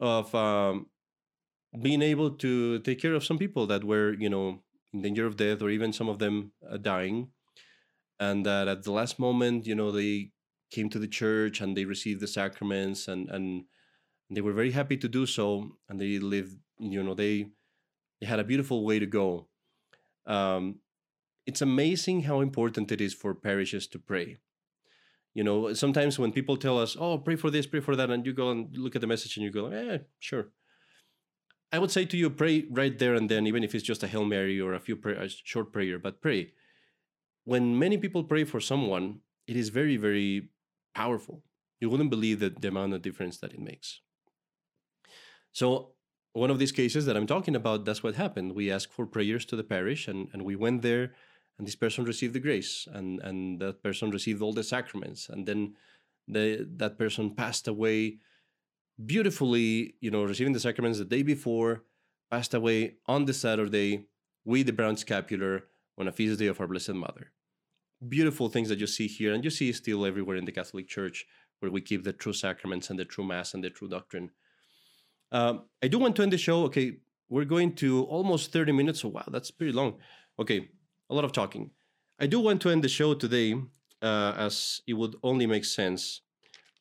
of 0.00 0.34
um, 0.34 0.86
being 1.80 2.02
able 2.02 2.30
to 2.30 2.78
take 2.80 3.00
care 3.00 3.14
of 3.14 3.24
some 3.24 3.38
people 3.38 3.66
that 3.66 3.84
were, 3.84 4.14
you 4.14 4.28
know, 4.28 4.62
in 4.92 5.02
danger 5.02 5.26
of 5.26 5.36
death, 5.36 5.62
or 5.62 5.70
even 5.70 5.92
some 5.92 6.08
of 6.08 6.18
them 6.18 6.52
uh, 6.68 6.76
dying, 6.76 7.28
and 8.18 8.44
that 8.46 8.66
at 8.66 8.82
the 8.82 8.92
last 8.92 9.18
moment, 9.18 9.66
you 9.66 9.74
know, 9.74 9.92
they 9.92 10.32
came 10.70 10.88
to 10.88 10.98
the 10.98 11.08
church 11.08 11.60
and 11.60 11.76
they 11.76 11.84
received 11.84 12.20
the 12.20 12.26
sacraments 12.26 13.08
and 13.08 13.28
and 13.28 13.64
they 14.30 14.40
were 14.40 14.52
very 14.52 14.70
happy 14.70 14.96
to 14.96 15.08
do 15.08 15.26
so, 15.26 15.76
and 15.88 16.00
they 16.00 16.18
lived 16.18 16.56
you 16.78 17.02
know 17.02 17.14
they 17.14 17.48
they 18.20 18.26
had 18.26 18.38
a 18.38 18.44
beautiful 18.44 18.84
way 18.84 18.98
to 18.98 19.06
go. 19.06 19.48
Um, 20.26 20.80
it's 21.46 21.62
amazing 21.62 22.22
how 22.22 22.40
important 22.40 22.92
it 22.92 23.00
is 23.00 23.14
for 23.14 23.34
parishes 23.34 23.86
to 23.88 23.98
pray. 23.98 24.38
You 25.34 25.44
know 25.44 25.74
sometimes 25.74 26.18
when 26.18 26.32
people 26.32 26.56
tell 26.56 26.78
us 26.78 26.96
oh 26.98 27.18
pray 27.18 27.36
for 27.36 27.50
this 27.50 27.66
pray 27.66 27.80
for 27.80 27.96
that 27.96 28.10
and 28.10 28.26
you 28.26 28.32
go 28.32 28.50
and 28.50 28.76
look 28.76 28.94
at 28.94 29.00
the 29.00 29.06
message 29.06 29.36
and 29.36 29.44
you 29.44 29.50
go 29.50 29.66
eh 29.66 29.98
sure. 30.18 30.48
I 31.72 31.78
would 31.78 31.92
say 31.92 32.04
to 32.04 32.16
you 32.16 32.30
pray 32.30 32.66
right 32.68 32.98
there 32.98 33.14
and 33.14 33.28
then 33.28 33.46
even 33.46 33.62
if 33.62 33.74
it's 33.74 33.84
just 33.84 34.02
a 34.02 34.08
hail 34.08 34.24
mary 34.24 34.60
or 34.60 34.74
a 34.74 34.80
few 34.80 34.96
pray, 34.96 35.14
a 35.14 35.28
short 35.28 35.72
prayer 35.72 35.98
but 35.98 36.20
pray. 36.20 36.52
When 37.44 37.78
many 37.78 37.96
people 37.96 38.24
pray 38.24 38.44
for 38.44 38.60
someone 38.60 39.20
it 39.46 39.56
is 39.56 39.68
very 39.68 39.96
very 39.96 40.50
powerful. 40.94 41.44
You 41.80 41.88
wouldn't 41.88 42.10
believe 42.10 42.40
the, 42.40 42.50
the 42.50 42.68
amount 42.68 42.94
of 42.94 43.02
difference 43.02 43.38
that 43.38 43.54
it 43.54 43.60
makes. 43.60 44.00
So, 45.52 45.92
one 46.32 46.50
of 46.50 46.60
these 46.60 46.72
cases 46.72 47.06
that 47.06 47.16
I'm 47.16 47.26
talking 47.26 47.56
about, 47.56 47.84
that's 47.84 48.02
what 48.02 48.14
happened. 48.14 48.54
We 48.54 48.70
asked 48.70 48.92
for 48.92 49.04
prayers 49.04 49.44
to 49.46 49.56
the 49.56 49.64
parish, 49.64 50.06
and, 50.06 50.28
and 50.32 50.42
we 50.42 50.54
went 50.54 50.82
there, 50.82 51.12
and 51.58 51.66
this 51.66 51.74
person 51.74 52.04
received 52.04 52.34
the 52.34 52.40
grace, 52.40 52.86
and, 52.92 53.20
and 53.20 53.60
that 53.60 53.82
person 53.82 54.10
received 54.10 54.40
all 54.40 54.52
the 54.52 54.62
sacraments, 54.62 55.28
and 55.28 55.46
then 55.46 55.74
the, 56.28 56.68
that 56.76 56.98
person 56.98 57.34
passed 57.34 57.66
away 57.66 58.18
beautifully, 59.04 59.94
you 60.00 60.10
know, 60.10 60.24
receiving 60.24 60.52
the 60.52 60.60
sacraments 60.60 60.98
the 60.98 61.04
day 61.04 61.22
before, 61.22 61.82
passed 62.30 62.54
away 62.54 62.96
on 63.06 63.24
the 63.24 63.34
Saturday 63.34 64.06
with 64.44 64.66
the 64.66 64.72
brown 64.72 64.96
scapular 64.96 65.64
on 65.98 66.08
a 66.08 66.12
feast 66.12 66.38
day 66.38 66.46
of 66.46 66.60
our 66.60 66.66
Blessed 66.66 66.94
Mother. 66.94 67.32
Beautiful 68.08 68.48
things 68.48 68.68
that 68.68 68.78
you 68.78 68.86
see 68.86 69.06
here, 69.06 69.34
and 69.34 69.44
you 69.44 69.50
see 69.50 69.72
still 69.72 70.06
everywhere 70.06 70.36
in 70.36 70.44
the 70.44 70.52
Catholic 70.52 70.88
Church, 70.88 71.26
where 71.58 71.70
we 71.70 71.80
keep 71.80 72.04
the 72.04 72.12
true 72.12 72.32
sacraments 72.32 72.88
and 72.88 72.98
the 72.98 73.04
true 73.04 73.24
Mass 73.24 73.52
and 73.52 73.62
the 73.62 73.70
true 73.70 73.88
doctrine. 73.88 74.30
Um, 75.32 75.64
I 75.82 75.88
do 75.88 75.98
want 75.98 76.16
to 76.16 76.22
end 76.22 76.32
the 76.32 76.38
show. 76.38 76.64
Okay, 76.64 76.98
we're 77.28 77.44
going 77.44 77.74
to 77.76 78.04
almost 78.04 78.52
30 78.52 78.72
minutes. 78.72 79.00
So, 79.00 79.08
wow, 79.08 79.24
that's 79.28 79.50
pretty 79.50 79.72
long. 79.72 79.98
Okay, 80.38 80.68
a 81.08 81.14
lot 81.14 81.24
of 81.24 81.32
talking. 81.32 81.70
I 82.18 82.26
do 82.26 82.40
want 82.40 82.60
to 82.62 82.70
end 82.70 82.84
the 82.84 82.88
show 82.88 83.14
today, 83.14 83.54
uh, 84.02 84.34
as 84.36 84.82
it 84.86 84.94
would 84.94 85.16
only 85.22 85.46
make 85.46 85.64
sense, 85.64 86.20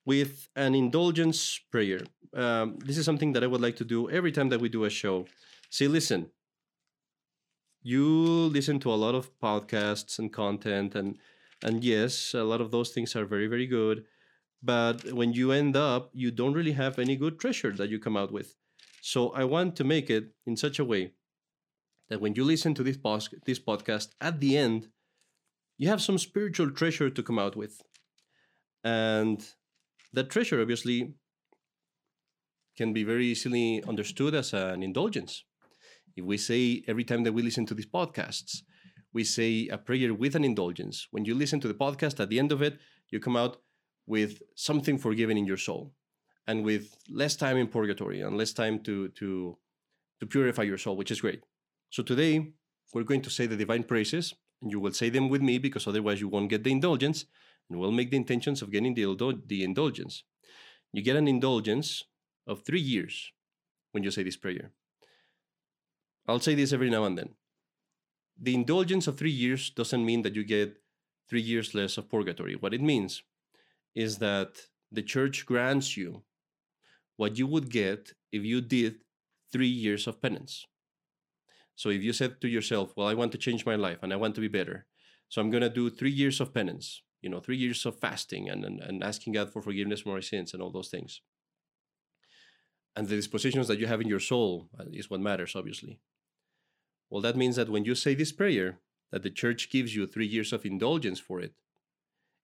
with 0.05 0.49
an 0.55 0.75
indulgence 0.75 1.59
prayer. 1.71 2.01
Um, 2.33 2.77
this 2.79 2.97
is 2.97 3.05
something 3.05 3.33
that 3.33 3.43
I 3.43 3.47
would 3.47 3.61
like 3.61 3.75
to 3.77 3.85
do 3.85 4.09
every 4.09 4.31
time 4.31 4.49
that 4.49 4.59
we 4.59 4.69
do 4.69 4.83
a 4.83 4.89
show. 4.89 5.25
Say, 5.69 5.87
listen, 5.87 6.31
you 7.81 8.05
listen 8.05 8.79
to 8.81 8.91
a 8.91 8.95
lot 8.95 9.15
of 9.15 9.31
podcasts 9.39 10.19
and 10.19 10.33
content, 10.33 10.95
and 10.95 11.17
and 11.63 11.83
yes, 11.83 12.33
a 12.33 12.43
lot 12.43 12.61
of 12.61 12.71
those 12.71 12.89
things 12.89 13.15
are 13.15 13.25
very, 13.25 13.47
very 13.47 13.67
good 13.67 14.05
but 14.61 15.13
when 15.13 15.33
you 15.33 15.51
end 15.51 15.75
up 15.75 16.09
you 16.13 16.31
don't 16.31 16.53
really 16.53 16.73
have 16.73 16.99
any 16.99 17.15
good 17.15 17.39
treasure 17.39 17.71
that 17.71 17.89
you 17.89 17.99
come 17.99 18.17
out 18.17 18.31
with. 18.31 18.55
So 19.01 19.29
i 19.29 19.43
want 19.43 19.75
to 19.77 19.83
make 19.83 20.09
it 20.09 20.25
in 20.45 20.57
such 20.57 20.79
a 20.79 20.85
way 20.85 21.13
that 22.09 22.19
when 22.21 22.33
you 22.35 22.43
listen 22.43 22.73
to 22.73 22.83
this, 22.83 22.97
pos- 22.97 23.29
this 23.45 23.59
podcast 23.59 24.09
at 24.19 24.39
the 24.39 24.57
end 24.57 24.87
you 25.77 25.87
have 25.87 26.01
some 26.01 26.17
spiritual 26.17 26.71
treasure 26.71 27.09
to 27.09 27.23
come 27.23 27.39
out 27.39 27.55
with. 27.55 27.81
And 28.83 29.45
that 30.11 30.29
treasure 30.29 30.61
obviously 30.61 31.13
can 32.77 32.91
be 32.91 33.03
very 33.03 33.27
easily 33.27 33.81
understood 33.87 34.35
as 34.35 34.53
an 34.53 34.83
indulgence. 34.83 35.45
If 36.17 36.25
we 36.25 36.37
say 36.37 36.83
every 36.87 37.05
time 37.05 37.23
that 37.23 37.33
we 37.33 37.41
listen 37.41 37.65
to 37.67 37.73
these 37.73 37.85
podcasts 37.85 38.61
we 39.13 39.23
say 39.23 39.67
a 39.71 39.77
prayer 39.77 40.13
with 40.13 40.35
an 40.35 40.43
indulgence. 40.43 41.07
When 41.11 41.25
you 41.25 41.33
listen 41.33 41.59
to 41.61 41.67
the 41.67 41.73
podcast 41.73 42.19
at 42.19 42.29
the 42.29 42.39
end 42.39 42.51
of 42.51 42.61
it 42.61 42.77
you 43.11 43.19
come 43.19 43.35
out 43.35 43.57
with 44.09 44.41
something 44.55 44.97
forgiven 44.97 45.37
in 45.37 45.45
your 45.45 45.61
soul 45.67 45.93
and 46.47 46.65
with 46.65 46.97
less 47.09 47.35
time 47.35 47.57
in 47.57 47.67
purgatory 47.67 48.21
and 48.21 48.35
less 48.35 48.51
time 48.51 48.79
to 48.79 49.09
to 49.09 49.55
to 50.19 50.25
purify 50.25 50.63
your 50.63 50.79
soul 50.79 50.97
which 50.97 51.11
is 51.11 51.21
great. 51.21 51.43
So 51.91 52.01
today 52.03 52.51
we're 52.93 53.09
going 53.11 53.21
to 53.21 53.29
say 53.29 53.45
the 53.45 53.55
divine 53.55 53.83
praises 53.83 54.33
and 54.61 54.71
you 54.71 54.79
will 54.79 54.93
say 54.93 55.09
them 55.09 55.29
with 55.29 55.43
me 55.43 55.59
because 55.59 55.87
otherwise 55.87 56.19
you 56.19 56.27
won't 56.27 56.49
get 56.49 56.63
the 56.63 56.71
indulgence 56.71 57.25
and 57.69 57.79
we'll 57.79 57.91
make 57.91 58.09
the 58.09 58.17
intentions 58.17 58.63
of 58.63 58.71
getting 58.71 58.95
the, 58.95 59.05
the 59.45 59.63
indulgence. 59.63 60.23
You 60.91 61.03
get 61.03 61.15
an 61.15 61.27
indulgence 61.27 62.03
of 62.47 62.63
three 62.65 62.81
years 62.81 63.31
when 63.91 64.03
you 64.03 64.09
say 64.09 64.23
this 64.23 64.37
prayer. 64.37 64.71
I'll 66.27 66.39
say 66.39 66.55
this 66.55 66.73
every 66.73 66.89
now 66.89 67.05
and 67.05 67.15
then. 67.15 67.35
The 68.41 68.55
indulgence 68.55 69.05
of 69.07 69.17
three 69.17 69.37
years 69.45 69.69
doesn't 69.69 70.03
mean 70.03 70.23
that 70.23 70.35
you 70.35 70.43
get 70.43 70.81
three 71.29 71.41
years 71.41 71.75
less 71.75 71.97
of 71.97 72.09
purgatory. 72.09 72.55
What 72.55 72.73
it 72.73 72.81
means 72.81 73.21
is 73.95 74.17
that 74.17 74.57
the 74.91 75.03
church 75.03 75.45
grants 75.45 75.97
you 75.97 76.23
what 77.17 77.37
you 77.37 77.47
would 77.47 77.69
get 77.69 78.13
if 78.31 78.43
you 78.43 78.61
did 78.61 78.95
three 79.51 79.67
years 79.67 80.07
of 80.07 80.21
penance. 80.21 80.65
So 81.75 81.89
if 81.89 82.01
you 82.01 82.13
said 82.13 82.39
to 82.41 82.47
yourself, 82.47 82.93
Well, 82.95 83.07
I 83.07 83.13
want 83.13 83.31
to 83.33 83.37
change 83.37 83.65
my 83.65 83.75
life 83.75 83.99
and 84.01 84.13
I 84.13 84.15
want 84.15 84.35
to 84.35 84.41
be 84.41 84.47
better, 84.47 84.85
so 85.27 85.41
I'm 85.41 85.51
going 85.51 85.63
to 85.63 85.69
do 85.69 85.89
three 85.89 86.11
years 86.11 86.39
of 86.39 86.53
penance, 86.53 87.03
you 87.21 87.29
know, 87.29 87.39
three 87.39 87.57
years 87.57 87.85
of 87.85 87.99
fasting 87.99 88.49
and, 88.49 88.65
and, 88.65 88.79
and 88.79 89.03
asking 89.03 89.33
God 89.33 89.51
for 89.51 89.61
forgiveness 89.61 90.01
for 90.01 90.13
my 90.13 90.21
sins 90.21 90.53
and 90.53 90.61
all 90.61 90.71
those 90.71 90.89
things. 90.89 91.21
And 92.95 93.07
the 93.07 93.15
dispositions 93.15 93.67
that 93.67 93.79
you 93.79 93.87
have 93.87 94.01
in 94.01 94.07
your 94.07 94.19
soul 94.19 94.69
uh, 94.77 94.85
is 94.91 95.09
what 95.09 95.21
matters, 95.21 95.55
obviously. 95.55 95.99
Well, 97.09 97.21
that 97.21 97.37
means 97.37 97.55
that 97.55 97.69
when 97.69 97.85
you 97.85 97.95
say 97.95 98.15
this 98.15 98.31
prayer, 98.31 98.79
that 99.11 99.23
the 99.23 99.29
church 99.29 99.69
gives 99.69 99.95
you 99.95 100.05
three 100.05 100.27
years 100.27 100.51
of 100.51 100.65
indulgence 100.65 101.19
for 101.19 101.39
it, 101.39 101.53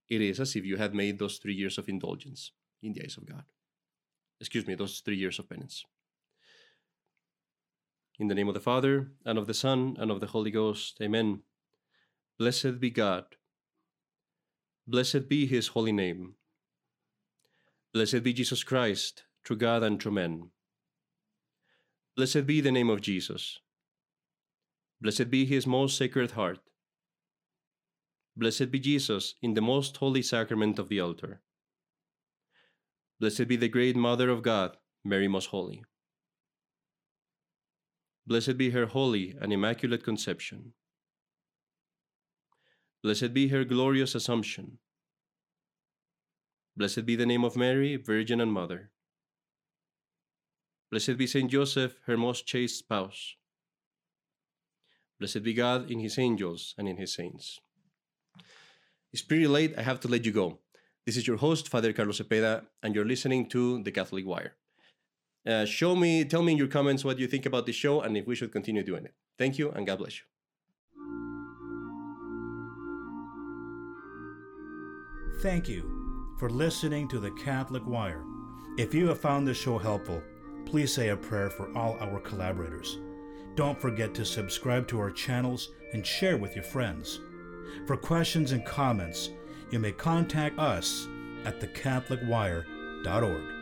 it 0.10 0.22
is 0.22 0.40
as 0.40 0.56
if 0.56 0.66
you 0.66 0.78
had 0.78 0.94
made 0.94 1.20
those 1.20 1.38
three 1.38 1.54
years 1.54 1.78
of 1.78 1.90
indulgence 1.90 2.52
in 2.82 2.94
the 2.94 3.04
eyes 3.04 3.18
of 3.18 3.26
God. 3.26 3.44
Excuse 4.40 4.68
me, 4.68 4.76
those 4.76 5.00
three 5.00 5.18
years 5.18 5.40
of 5.40 5.50
penance. 5.50 5.86
In 8.20 8.28
the 8.28 8.36
name 8.36 8.48
of 8.48 8.54
the 8.54 8.60
Father, 8.60 9.12
and 9.26 9.38
of 9.38 9.48
the 9.48 9.54
Son, 9.54 9.98
and 10.00 10.12
of 10.12 10.20
the 10.20 10.28
Holy 10.28 10.52
Ghost, 10.52 10.98
Amen. 11.02 11.42
Blessed 12.38 12.80
be 12.80 12.90
God. 12.90 13.26
Blessed 14.88 15.28
be 15.28 15.46
his 15.46 15.70
holy 15.70 15.92
name. 15.92 16.36
Blessed 17.94 18.24
be 18.24 18.34
Jesus 18.34 18.64
Christ, 18.64 19.24
true 19.44 19.56
God 19.56 19.84
and 19.84 20.00
true 20.00 20.12
man. 20.12 20.52
Blessed 22.16 22.46
be 22.46 22.62
the 22.62 22.72
name 22.72 22.90
of 22.90 23.02
Jesus. 23.02 23.60
Blessed 25.02 25.30
be 25.30 25.46
his 25.46 25.66
most 25.66 25.98
sacred 25.98 26.32
heart. 26.32 26.60
Blessed 28.38 28.70
be 28.70 28.80
Jesus 28.80 29.36
in 29.42 29.54
the 29.54 29.62
most 29.62 29.96
holy 29.98 30.22
sacrament 30.22 30.78
of 30.78 30.90
the 30.90 31.00
altar. 31.00 31.42
Blessed 33.20 33.48
be 33.48 33.56
the 33.56 33.70
great 33.70 33.96
Mother 33.96 34.30
of 34.30 34.44
God, 34.44 34.76
Mary 35.06 35.30
Most 35.30 35.48
Holy. 35.48 35.84
Blessed 38.28 38.58
be 38.58 38.72
her 38.72 38.88
holy 38.88 39.36
and 39.40 39.54
immaculate 39.54 40.04
conception. 40.04 40.74
Blessed 43.02 43.34
be 43.34 43.50
her 43.50 43.64
glorious 43.64 44.16
assumption. 44.16 44.80
Blessed 46.76 47.06
be 47.06 47.16
the 47.16 47.26
name 47.26 47.46
of 47.46 47.56
Mary, 47.56 47.96
Virgin 47.96 48.42
and 48.42 48.52
Mother. 48.52 48.92
Blessed 50.92 51.18
be 51.18 51.28
Saint 51.28 51.52
Joseph, 51.52 51.96
her 52.06 52.18
most 52.18 52.46
chaste 52.46 52.80
spouse. 52.80 53.36
Blessed 55.20 55.44
be 55.44 55.54
God 55.54 55.90
in 55.90 56.00
his 56.00 56.20
angels 56.20 56.76
and 56.78 56.90
in 56.90 56.98
his 56.98 57.14
saints. 57.14 57.62
It's 59.16 59.22
pretty 59.22 59.48
late. 59.48 59.74
I 59.78 59.82
have 59.82 60.02
to 60.02 60.10
let 60.10 60.26
you 60.26 60.34
go. 60.34 60.60
This 61.06 61.16
is 61.16 61.26
your 61.26 61.38
host, 61.38 61.70
Father 61.70 61.94
Carlos 61.94 62.20
Cepeda, 62.20 62.66
and 62.84 62.94
you're 62.94 63.06
listening 63.06 63.48
to 63.48 63.82
The 63.82 63.90
Catholic 63.90 64.28
Wire. 64.28 64.56
Uh, 65.48 65.64
show 65.64 65.96
me, 65.96 66.26
tell 66.26 66.42
me 66.42 66.52
in 66.52 66.58
your 66.58 66.68
comments 66.68 67.06
what 67.06 67.18
you 67.18 67.26
think 67.26 67.46
about 67.46 67.66
the 67.66 67.72
show 67.72 68.02
and 68.02 68.18
if 68.18 68.28
we 68.28 68.36
should 68.36 68.52
continue 68.52 68.84
doing 68.84 69.06
it. 69.06 69.14
Thank 69.38 69.58
you, 69.58 69.72
and 69.72 69.88
God 69.88 70.00
bless 70.00 70.20
you. 70.20 70.26
Thank 75.42 75.70
you 75.70 76.36
for 76.38 76.50
listening 76.50 77.08
to 77.08 77.18
The 77.18 77.32
Catholic 77.42 77.88
Wire. 77.88 78.26
If 78.78 78.94
you 78.94 79.08
have 79.08 79.22
found 79.22 79.48
this 79.48 79.58
show 79.58 79.78
helpful, 79.78 80.22
please 80.66 80.94
say 80.94 81.08
a 81.08 81.16
prayer 81.16 81.50
for 81.50 81.74
all 81.74 81.96
our 82.02 82.20
collaborators. 82.20 83.00
Don't 83.56 83.80
forget 83.80 84.14
to 84.16 84.26
subscribe 84.26 84.90
to 84.90 85.00
our 85.00 85.12
channels 85.12 85.70
and 85.94 86.06
share 86.06 86.36
with 86.36 86.54
your 86.54 86.66
friends. 86.66 87.22
For 87.86 87.98
questions 87.98 88.52
and 88.52 88.66
comments, 88.66 89.30
you 89.72 89.80
may 89.80 89.92
contact 89.92 90.60
us 90.60 91.08
at 91.46 91.60
thecatholicwire.org. 91.60 93.55